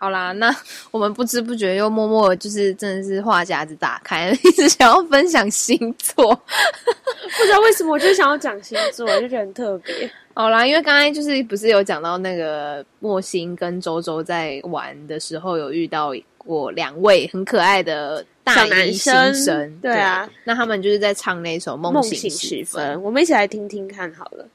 [0.00, 0.54] 好啦，那
[0.92, 10.10] 我们不知不觉又默默就是真的是话匣子打开了， 一直想要分享星座， 不知道为什么我就想要讲星座，我就觉得很特别。
[10.34, 24.46] 好啦，因为刚才就是不是有讲到那个莫心跟周周在玩的时候有遇到过两位很可爱的大一新生，小男生，对啊对，那他们就是在唱那首《梦醒时分》，我们一起来听听看好了。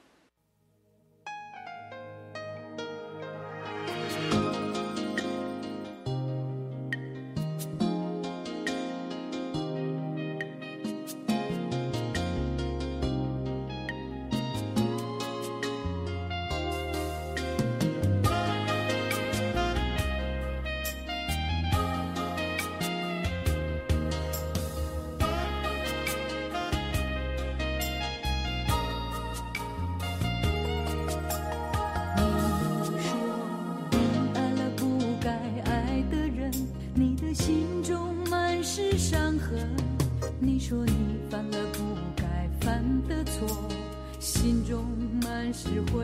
[39.43, 39.49] 呵，
[40.39, 41.79] 你说你犯了不
[42.15, 43.67] 该犯的错，
[44.19, 44.85] 心中
[45.21, 46.02] 满是悔。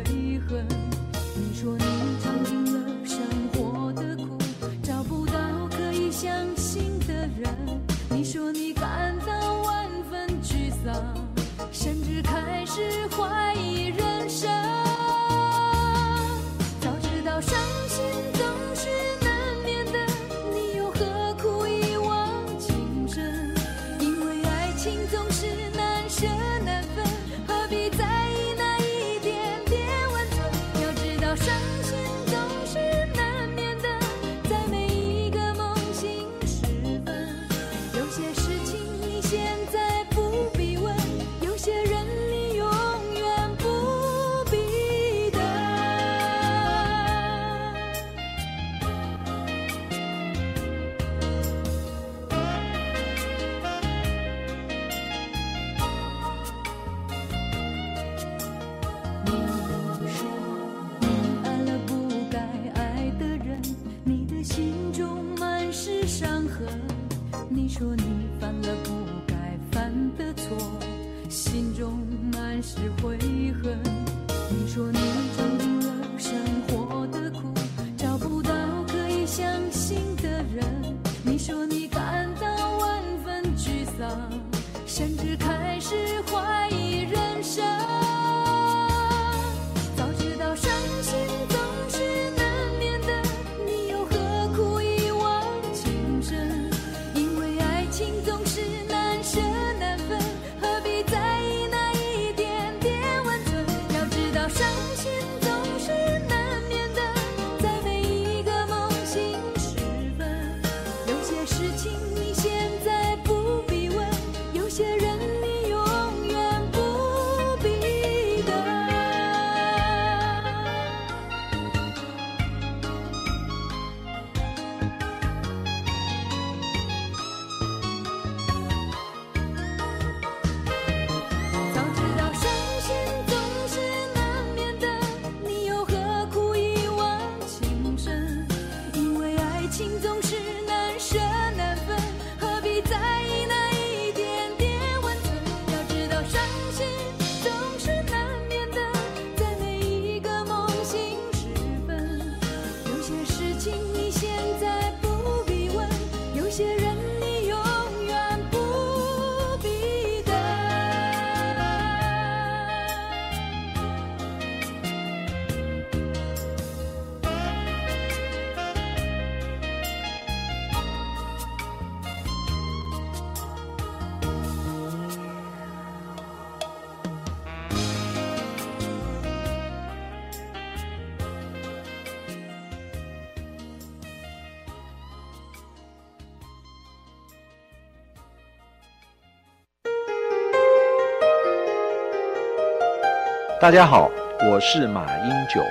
[193.62, 194.10] 大家好，
[194.50, 195.62] 我是马英九，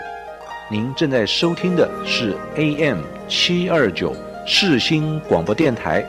[0.70, 4.14] 您正在收听的是 AM 七二九
[4.46, 6.04] 世新广播电台。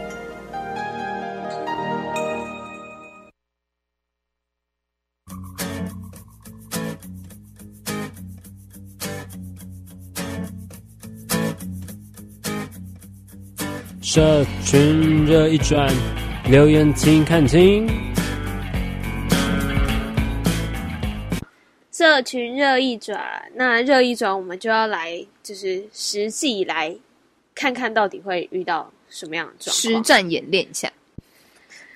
[14.02, 15.90] 社群热议转，
[16.44, 17.88] 留言请看清。
[22.10, 23.22] 社群热一转，
[23.54, 26.96] 那热一转，我们就要来，就是实际来
[27.54, 30.92] 看看到底会遇到什么样的状况，实战演练一下。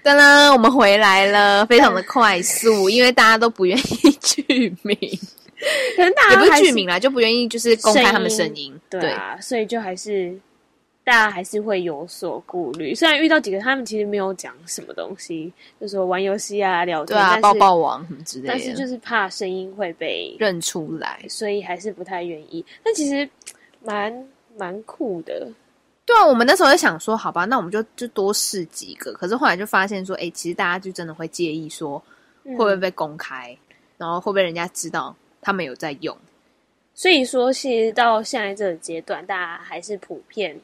[0.04, 4.44] 当然，我们回来了， 非常的快速，因为大家都不愿意剧
[4.84, 4.96] 名，
[5.98, 10.38] 可能大家也不是剧名啦，就不愿意就是公开他们声音，对啊，所以就还是
[11.04, 12.96] 大家还是会有所顾虑。
[12.96, 22.66] 虽然遇到几个，他们其实没有讲什么东西，就是说玩游戏啊、聊天，对啊，抱抱王什么之类的，但是就是怕声音会被认出来，所以还是不太愿意。
[22.84, 23.30] 但其实
[23.82, 24.28] 蛮
[24.58, 25.48] 蛮酷的。
[26.06, 29.14] 对啊，我们那时候就想说，好吧，那我们就就多试几个。
[29.14, 31.98] 可是后来就发现说，哎，其实大家就真的会介意说，
[32.44, 36.16] 会不会被公开，嗯、然后会不会人家知道他们有在用。
[36.94, 40.60] 所以说，其实到现在这个阶段，大家还是普遍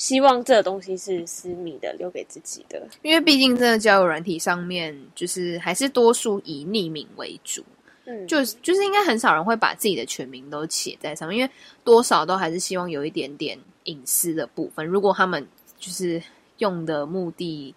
[0.00, 2.88] 希望这个东西是私密的，留给自己的。
[3.02, 7.62] 因为毕竟这个交友软体上面，就是还是多数以匿名为主。
[8.06, 11.50] 嗯，就就是应该很少人会把自己的全名都写在上面，因为
[11.84, 13.58] 多少都还是希望有一点点。
[13.84, 15.44] 隐私的部分，如果他们
[15.78, 16.22] 就是
[16.58, 17.74] 用的目的，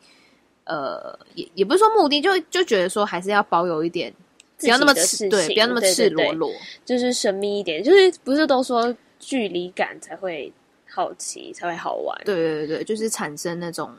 [0.65, 4.13] 呃，也也不是说目的，就就觉得说还是要保有一点，
[4.59, 6.51] 不要那么赤，对，不要那么赤裸裸，
[6.85, 10.51] 就是神秘一点，就是不是都说距离感才会
[10.93, 13.91] 好奇，才会好玩，对对对对，就是产生那种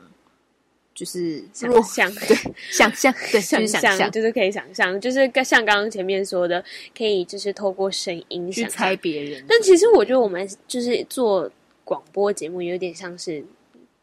[0.93, 2.37] 就是想象，对，
[2.71, 3.65] 想象，对， 想
[3.97, 6.63] 象，就是可以想象，就是像刚刚前面说的，
[6.97, 11.51] 可以就是透过声音去猜别人，但其实我觉得我们就是做。
[11.87, 13.45] 广播节目有点像是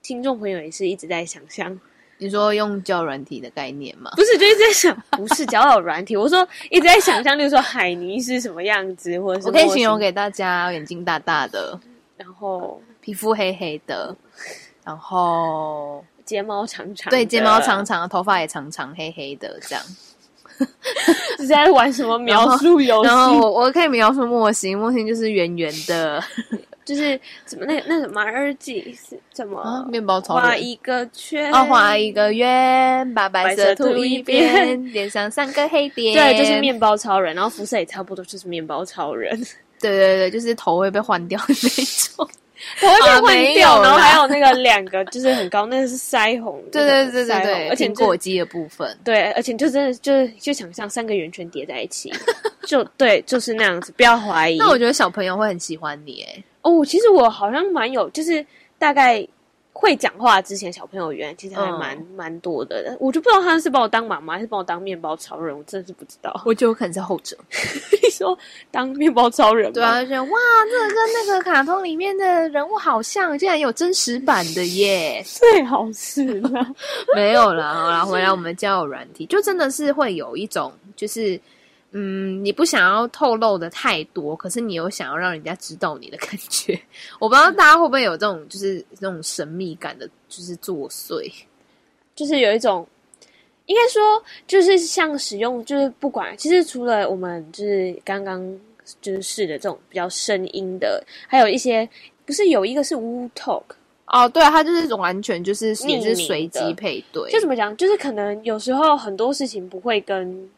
[0.04, 1.80] 听众朋友也是一直在想象，
[2.18, 4.12] 你说用交友软体的概念吗？
[4.14, 6.16] 不是，就一直在想，不是交友软体。
[6.16, 11.76] 我说一直在想象，就是说海尼是什么样子，或者是我可以形容给大家：眼睛大大的，
[12.22, 14.14] 然后皮肤黑黑的，
[14.84, 19.84] 然后睫毛长长，对，睫毛长长，头发也长长黑黑的，这样。
[21.38, 23.08] 是在玩什么描述 游戏？
[23.08, 26.22] 然后我我可以描述莫欣，莫欣就是圆圆的。
[26.84, 36.12] 就是怎么那那什么马尔济是怎么、啊、面包超人画一个圈哦，画一个圆，把白色涂一遍，脸上三个黑点。
[36.12, 39.40] 对，就是面包超人，然后肤色也差不多，就是面包超人。
[39.90, 41.84] 对对对，就是头会被换掉的那
[42.16, 42.28] 种，
[42.80, 46.62] 头会被换掉，啊、然后还有那个两个就是很高，那个是腮红。
[46.70, 48.96] 对对对对对，而且过激的部分。
[49.04, 52.12] 对，而且就真的就是就想象三个圆圈叠在一起，
[52.66, 54.56] 就对，就是那样子，不要怀疑。
[54.58, 56.44] 那我觉得小朋友会很喜欢你诶。
[56.62, 58.44] 哦，其实我好像蛮有，就是
[58.78, 59.26] 大概
[59.72, 62.96] 会讲话之前，小朋友原来其实还蛮蛮、嗯、多的。
[63.00, 66.32] 我就不知道他是把我当妈妈，还是把我当面包超人，我真的是不知道。
[66.44, 67.36] 我觉得有可能是后者。
[68.02, 68.38] 你说
[68.70, 69.72] 当面包超人？
[69.72, 70.38] 对啊，就觉得哇，
[70.70, 75.22] 这个跟那个卡通里面的人物好像，竟然有真实版的耶！
[75.26, 76.66] 最好是啦，
[77.16, 81.40] 没有啦，好啦，回来我们交友软体，就真的是会有一种就是。
[81.94, 86.72] 嗯，你不想要透露的太多，可是你又想要让人家知道你的感觉。
[87.18, 91.30] 我不知道大家会不会有这种，就是这种神秘感的，就是作祟，
[92.16, 92.86] 就是有一种，
[93.66, 98.42] 应该说，就是像使用，就是不管，其实除了我们就是刚刚
[99.02, 101.86] 就是试的这种比较声音的，还有一些，
[102.24, 103.64] 不是有一个是 Woo Talk
[104.06, 110.48] 哦，对啊，它就是完全就是也是随机配对，就怎么讲，就是可能有时候很多事情不会跟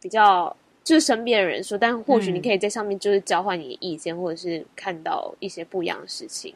[0.00, 0.56] 比较。
[0.90, 6.52] 就是身边的人说，但或许你可以在上面就是交换你的意见，嗯、或者是看到一些不一样的事情。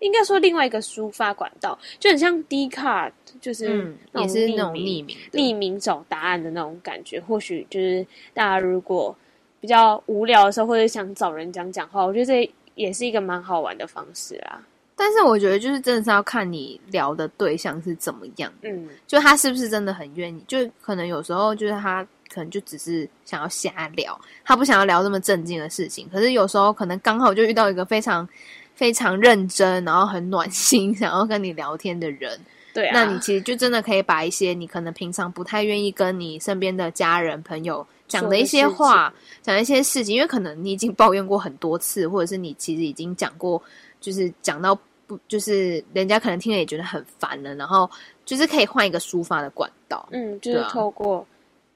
[0.00, 7.18] 应该说另外一个抒发管道，就很像 Dcard，就是也是那种匿名、匿名找答案的那种感觉。
[7.18, 9.16] 或许就是大家如果
[9.62, 14.62] 比较无聊的时候，或者想找人讲讲话，我觉得这也是一个蛮好玩的方式啦。
[15.00, 22.06] 但是我觉得就是真的是要看你聊的对象是怎么样，嗯，就他是不是真的很愿意，就可能有时候就是他。
[22.32, 26.08] 可能就只是想要瞎聊，他不想要聊这么正经的事情。
[26.12, 28.24] 可是有时候可能刚好就遇到一个非常
[28.72, 32.38] 非常认真，然后很暖心， 想要跟你聊天的人。
[32.72, 43.60] 对啊，那你其实就真的可以把一些你可能平常不太愿意跟你身边的家人朋友讲的一些话，讲一些事情，因为可能你已经抱怨过很多次，或者是你其实已经讲过，
[44.00, 44.78] 就是讲到
[45.16, 47.90] 不，就是人家可能听了也觉得很烦了，然后
[48.24, 50.08] 就是可以换一个抒发的管道。
[50.12, 51.26] 嗯，就是透过。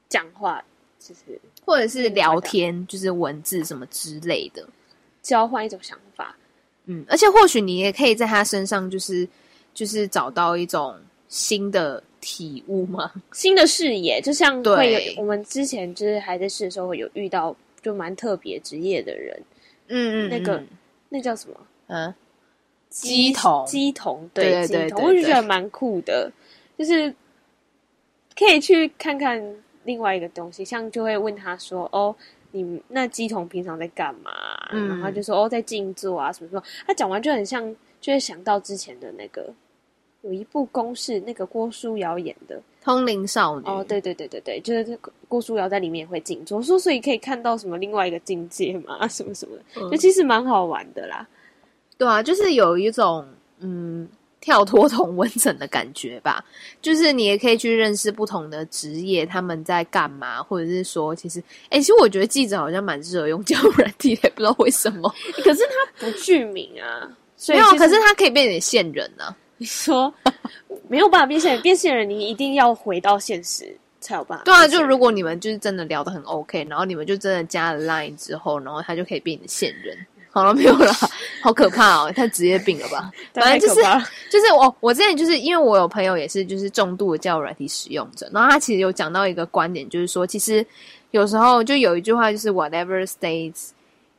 [0.07, 0.63] 讲话
[0.99, 4.65] 就是，或者是聊天，就是文字什么之类的，
[5.23, 6.37] 交换一种想法。
[6.85, 9.27] 嗯，而且或许你也可以在他身上，就是
[9.73, 10.95] 就是找到一种
[11.27, 14.21] 新的体悟吗， 新的视野。
[14.21, 19.35] 就像会有对我们之前就是还在试的时候，有遇到就蛮特别职业的人。
[19.87, 20.63] 嗯，嗯嗯，那个
[21.09, 21.59] 那叫什么？
[21.87, 22.13] 嗯，
[22.95, 26.31] 乩童，鸡童，对对乩童，我就觉得蛮酷的，
[26.77, 27.13] 就是
[28.37, 29.43] 可以去看看
[29.83, 32.15] 另外一个东西，像就会问他说：“哦，
[32.51, 34.31] 你那鸡童平常在干嘛？”
[34.71, 39.53] 嗯、然后就说：“哦，在静坐啊，什么什么。”他讲完就很像，就会想到之前的那个
[40.21, 43.65] 有一部公式，那个郭书瑶演的《通灵少女》。
[43.69, 51.27] 哦，对对对对对，就是郭书瑶在里面也会静坐，说所以可以看到什么另外一个境界嘛，什么什么的，嗯、就其实蛮好玩的啦。
[51.97, 53.25] 对啊，就是有一种
[53.59, 54.07] 嗯
[54.41, 56.43] 跳脱同温层的感觉吧。
[56.81, 65.13] 就是你也可以去认识不同的职业，他们在干嘛，或者是说，其实哎，其实我觉得记者好像蛮适合用交友软体的，不知道为什么。
[65.43, 69.37] 可是他不具名啊，所以没有，可是他可以变成线人呢、啊。
[69.57, 70.13] 你说
[70.89, 74.43] 没有办法变线人，变线人你一定要回到现实才有办法。
[74.43, 79.97] 对啊，就如果你们就是真的聊得很 OK，然后你们就真的加了 Line 之后，然后他就可以变你的线人。
[80.35, 80.91] 好了，没有了，
[81.41, 82.11] 好可怕哦！
[82.11, 83.09] 太职业病了吧？
[83.33, 83.81] 反正就是
[84.29, 90.65] 就是我我之前就是因为我有朋友也是就是重度的交友软体使用者，然后他其实有讲到一个观点，就是说其实
[91.11, 93.69] 有时候就有一句话就是 whatever stays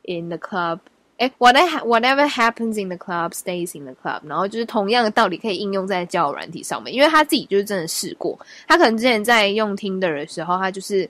[0.05, 0.79] in the club，
[1.17, 8.35] 哎，whatever whatever happens in the club stays in the club，然后就是同样的道理可以应用在交友软体上面，因为他自己就是真的试过，
[8.67, 11.07] 他可能之前在用 Tinder 的时候，他就是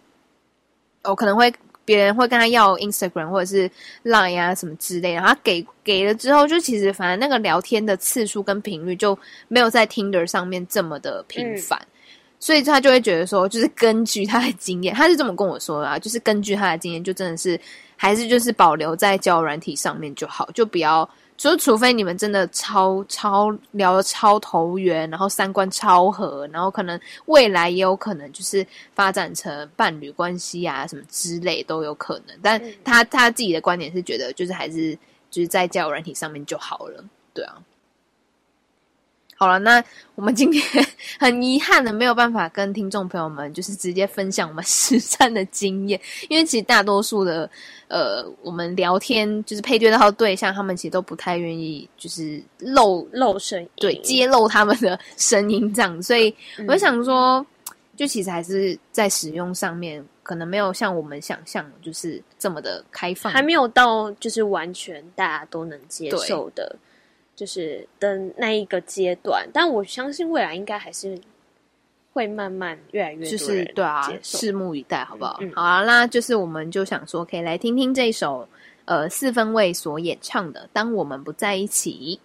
[1.03, 1.53] 哦可能会。
[1.87, 3.71] 别人会跟他要 Instagram 或者是
[4.03, 9.17] Line 啊什么之类的，然后他给给了之后，就其实反正那个聊天的次数跟频率就
[9.47, 11.87] 没有在 Tinder 上面这么的频繁，嗯、
[12.39, 17.57] 所以他就会觉得说，就是根据他的经验，他是这么跟我说的啊，就是根据他的经验，就真的是
[17.95, 21.09] 还是就是保留在交友软体上面就好，就不要。
[21.37, 28.65] 就除非你们真的超超聊得超投缘，然后三观超合，然后可能未来也有可能就是
[28.95, 32.35] 发展成伴侣关系啊什么之类都有可能。
[32.41, 34.97] 但他他自己的观点是觉得，就是还是
[35.29, 37.03] 就是在交友软体上面就好了，
[37.35, 37.55] 对啊。
[39.39, 39.83] 好了，那
[40.15, 40.61] 我们今天
[41.19, 47.47] 很遗憾的没有办法跟听众朋友们就是直接分享我们实战的经验，因为其实大多数的
[47.87, 56.35] 呃，我们聊天就是配对到对象，他们其实都不太愿意就是露露声音，对，揭露他们的声音这样，所以
[56.67, 57.45] 我就想说，嗯、
[57.95, 66.75] 就其实还是在使用上面，可能没有像我们想象就是这么的开放，还没有到就是完全大家都能接受的。
[67.37, 71.17] 就是的那一个阶段，但我相信未来应该还是
[72.11, 75.37] 会慢慢越来越多就是对啊，拭目以待，好不好？
[75.39, 78.49] 嗯、好啊，那就是我们就想说，可以来听听这首
[78.85, 82.19] 呃四分卫所演唱的《当我们不在一起》。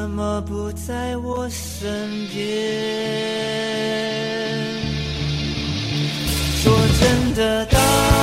[0.00, 2.38] 怎么不在我身边？
[6.62, 8.17] 说真的。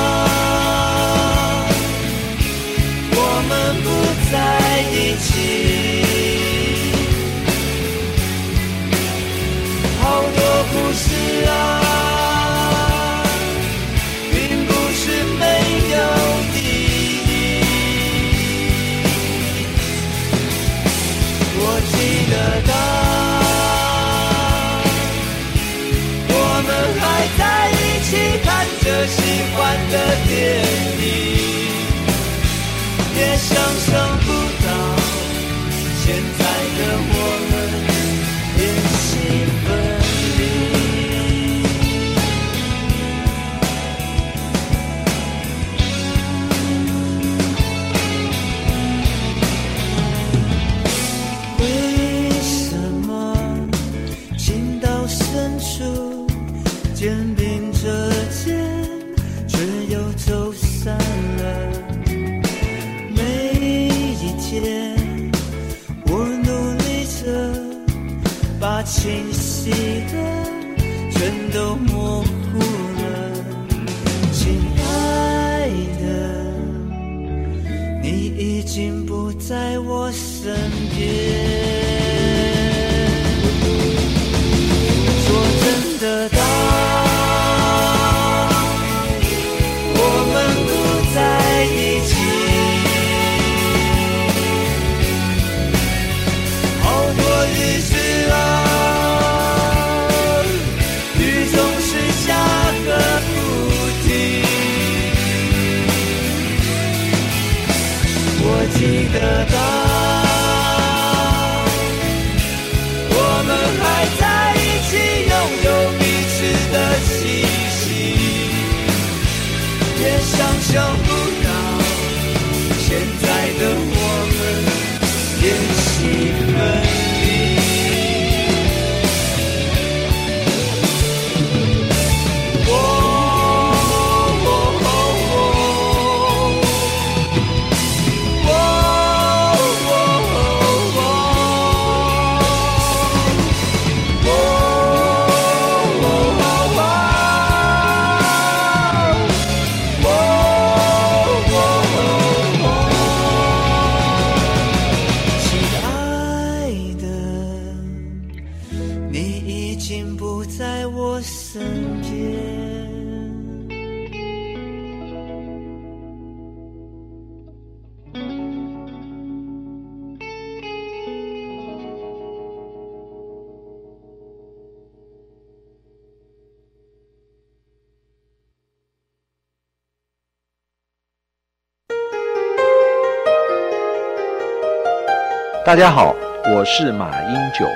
[185.76, 186.16] 大家好，
[186.54, 187.68] 我是马英九，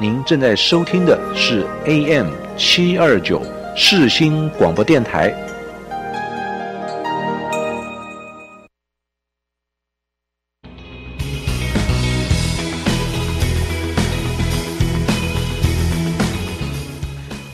[0.00, 2.26] 您正在收听的是 AM
[2.56, 3.40] 七二九
[3.76, 5.32] 世新广播电台。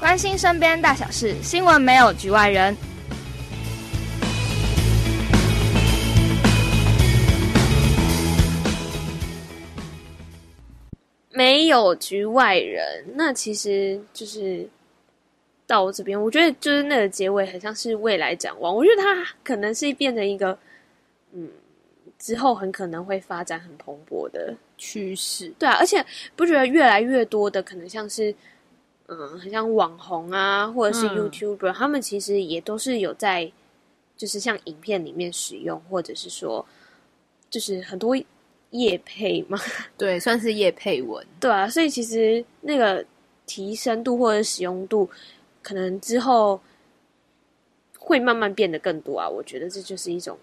[0.00, 2.74] 关心身边大小事，新闻没有局外人。
[11.36, 14.66] 没有局外人，那其实就是
[15.66, 18.74] 到我这边，我觉得就是那个结尾很像是未来展望。
[18.74, 20.58] 我觉得它可能是变成一个，
[21.32, 21.46] 嗯，
[22.18, 25.52] 之后很可能会发展很蓬勃的趋势。
[25.58, 26.02] 对啊，而且
[26.34, 28.34] 不觉得越来越多的可能像是，
[29.08, 33.52] 嗯，很像网红啊，或者是 YouTuber，、嗯、他们其实也都是有在，
[34.16, 36.64] 就是像影片里面使用，或者是说，
[37.50, 38.16] 就是很多。
[38.78, 39.58] 业配吗？
[39.98, 41.24] 对，算是业配文。
[41.40, 43.04] 对啊，所以其实那个
[43.46, 45.08] 提升度或者使用度，
[45.62, 46.60] 可能之后
[47.98, 49.28] 会慢慢变得更多啊。
[49.28, 50.38] 我觉得这就是一种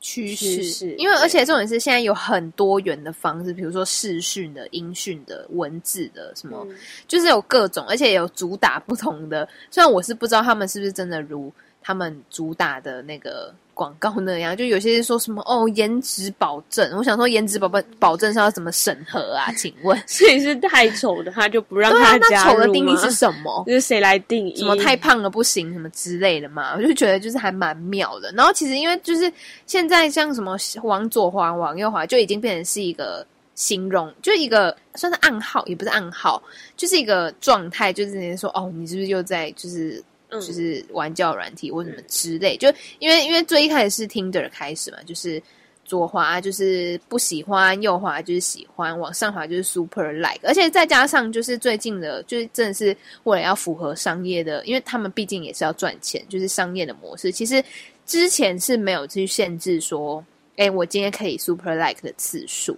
[0.00, 6.76] 趋势，因为而且重点是现在有很多元的方式，比如说视讯的、音讯的、文字的，什么、嗯、
[7.08, 9.48] 就是有各种，而且有主打不同的。
[9.70, 13.54] 虽然我是不知道他们是不是真的如他们主打的那个。
[13.74, 16.90] 广告那样，就有些人说什么哦，颜值保证。
[16.96, 19.52] 我想说，颜值保保保证是要怎么审核啊？
[19.58, 22.28] 请问，所以是太丑的他就不让他加入吗？
[22.30, 23.64] 那丑的定义是什么？
[23.66, 24.56] 就是谁来定义？
[24.56, 26.74] 什么太胖了不行，什么之类的嘛？
[26.76, 28.32] 我就觉得就是还蛮妙的。
[28.32, 29.30] 然后其实因为就是
[29.66, 36.40] 现在像什么往左滑、往右滑，就已经变成是一个形容，就一个算是暗号，也不是暗号，
[36.76, 40.02] 就是一个状态，就是人家说哦，你是不是又在就是。
[40.40, 45.42] 就是玩教软体或什么之类，就因为因为最一开始是 Tinder 开始嘛，就是
[45.84, 57.30] 左滑就是不喜欢，右滑就是喜欢，往上滑就是 Super Like，而且再加上就是最近的，就是真的是为了要符合商业的，因为他们毕竟也是要赚钱，就是商业的模式。
[57.30, 57.62] 其实
[58.06, 60.24] 之前是没有去限制说，
[60.56, 62.76] 哎，我今天可以 Super Like 的次数，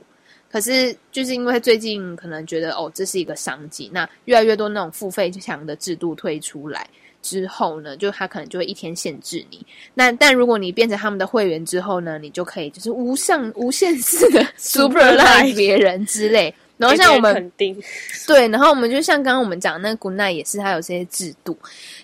[0.57, 6.89] 可是就是因为最近可能觉得哦，这是一个商机，那越来越多那种付费强的制度推出来。
[7.21, 9.67] 之后呢，就他可能就会一天限制你。
[9.93, 16.55] 那但如果你变成他们的会员之后呢，你就可以就是无上无限次的 super like 别人之类。
[16.79, 17.83] 然后像我们肯定
[18.27, 21.55] 对，然后我们就像刚刚我们讲那个 Goodnight 也是，他有这些制度，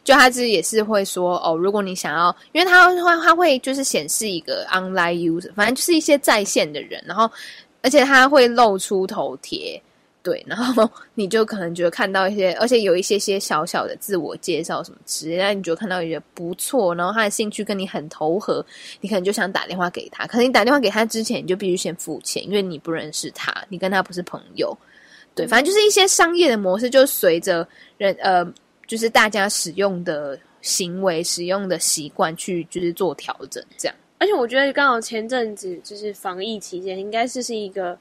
[0.05, 7.31] 就他自己也是会说哦，如果你想要，因为他会他会就是显示一个 online user，反正就是一些在线的人，然后
[7.83, 9.81] 而且他会露出头贴。
[10.25, 18.65] 对，然后你就可能觉得看到一些，而且有一些些小小的自我介绍什么之类的，那你就看到觉得不错，然后他的兴趣跟你很投合，
[19.01, 20.25] 你可能就想打电话给他。
[20.29, 24.73] 可是你打电话给他之前，你就必须先付钱，因为你不认识他，你跟他不是朋友。
[25.35, 27.67] 对，反正就是一些商业的模式，就随着
[27.99, 28.47] 人呃，
[28.87, 33.97] 就是大家使用的行为、使用的习惯去就是做调整，这样。
[34.23, 37.99] 而且我觉得刚好前阵子就是防疫期间，应该是是一个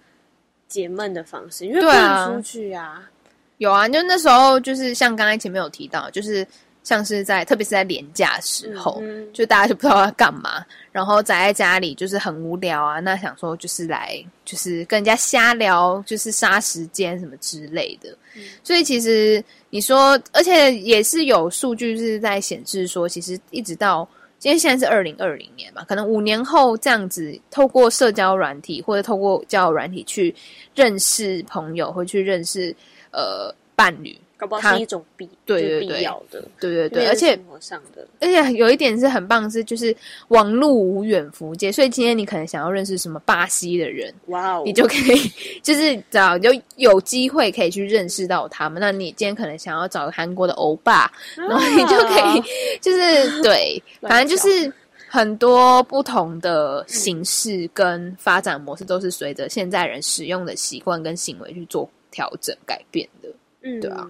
[0.67, 3.09] 解闷的方式，因为不能出去啊。
[3.57, 6.45] 有啊，就那时候就是像刚才前面有提到，就是。
[6.83, 8.99] 像是在，特别是在连假时候，
[9.31, 12.99] 就大家就不知道要干嘛，然后宅在家里就是很无聊啊。
[12.99, 18.09] 那想说就是来，就是跟人家瞎聊，就是杀时间什么之类的。
[18.35, 24.09] 嗯、所以其实你说，而且也是有数据是在显示说，其实一直到
[24.41, 30.33] 今天现在是二零二零年嘛，可能五年后这样子，透过社交软体或者透过交友软体去
[30.73, 32.75] 认识朋友，或去认识
[33.11, 34.19] 呃伴侣。
[34.41, 35.97] 搞不好是一种必对对对。
[35.97, 39.95] 必要的，对对对，而且生活上的，而且有一点是很棒，是就是
[40.29, 45.31] 网络无远弗届，所以今天你可能想要认识什么巴西的人，哇哦，你就可以
[45.61, 48.81] 就是找就有机会可以去认识到他们。
[48.81, 52.41] 那你今天可能想要找韩国的欧巴，啊、然后你就可以
[52.81, 54.73] 就是 对，反正就是
[55.07, 63.29] 很多不同的形式跟发展模式，都是随着现在人使用的习惯跟行为去做调整改变的，
[63.61, 64.09] 嗯，对啊。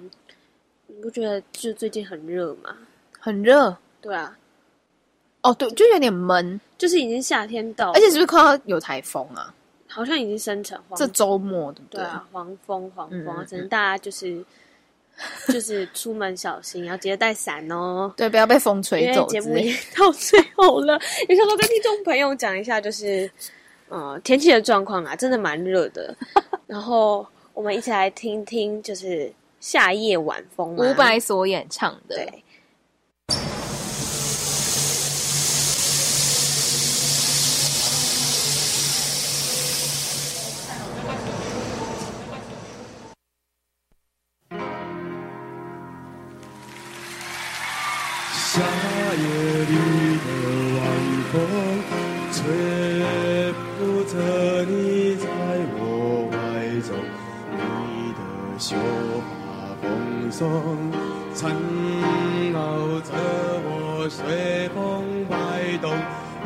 [1.02, 2.78] 你不觉得就最近很热吗？
[3.20, 4.38] 很热，对啊。
[5.42, 9.52] 哦，对，就有点闷，就是已经夏天到了，而且是不是快要有台风啊？
[9.88, 10.96] 好像已经生成黄。
[11.00, 12.02] 这周末对不对？
[12.02, 14.46] 对啊，黄蜂，黄蜂，只能大家就是
[15.48, 18.14] 就是出门小心，要记得带伞哦。
[18.16, 19.26] 对，不要被风吹走。
[19.26, 23.26] 节目也到最后了，也想说跟听众朋友讲一下，就是
[23.90, 26.16] 嗯、呃，天气的状况啊，真的蛮热的。
[26.68, 27.26] 然后
[27.56, 29.34] 我们一起来听听，就是。
[29.62, 32.16] 夏夜晚风，伍佰所演唱的。
[32.16, 32.44] 对。
[60.42, 60.50] 风
[61.36, 61.52] 缠
[62.52, 62.58] 绕
[63.02, 63.14] 着
[63.64, 64.74] 我，随风
[65.30, 65.94] 摆动，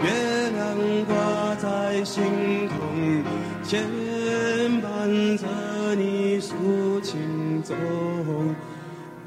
[0.03, 0.05] 月
[0.51, 0.59] 亮
[1.05, 2.75] 挂在星空，
[3.63, 3.87] 牵
[4.83, 4.83] 绊
[5.37, 5.47] 着
[5.95, 7.73] 你抒情中，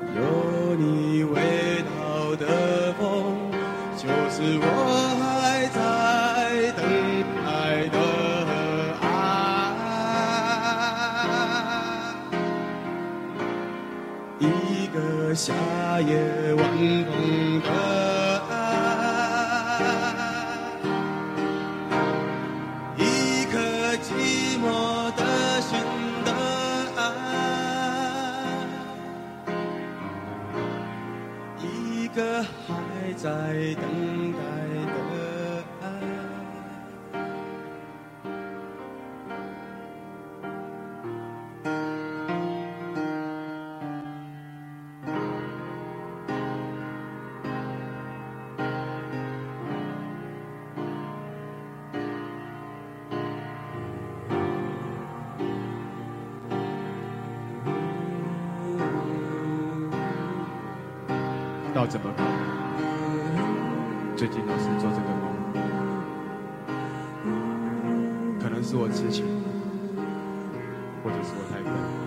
[0.03, 1.41] 有你味
[1.89, 3.51] 道的风，
[3.97, 4.67] 就是我
[32.19, 33.29] 歌还在
[33.77, 34.68] 等待。
[61.89, 62.27] 怎么办，
[64.15, 65.33] 最近老是做这个梦，
[68.39, 69.25] 可能是我痴情，
[71.03, 71.98] 或者是我太笨。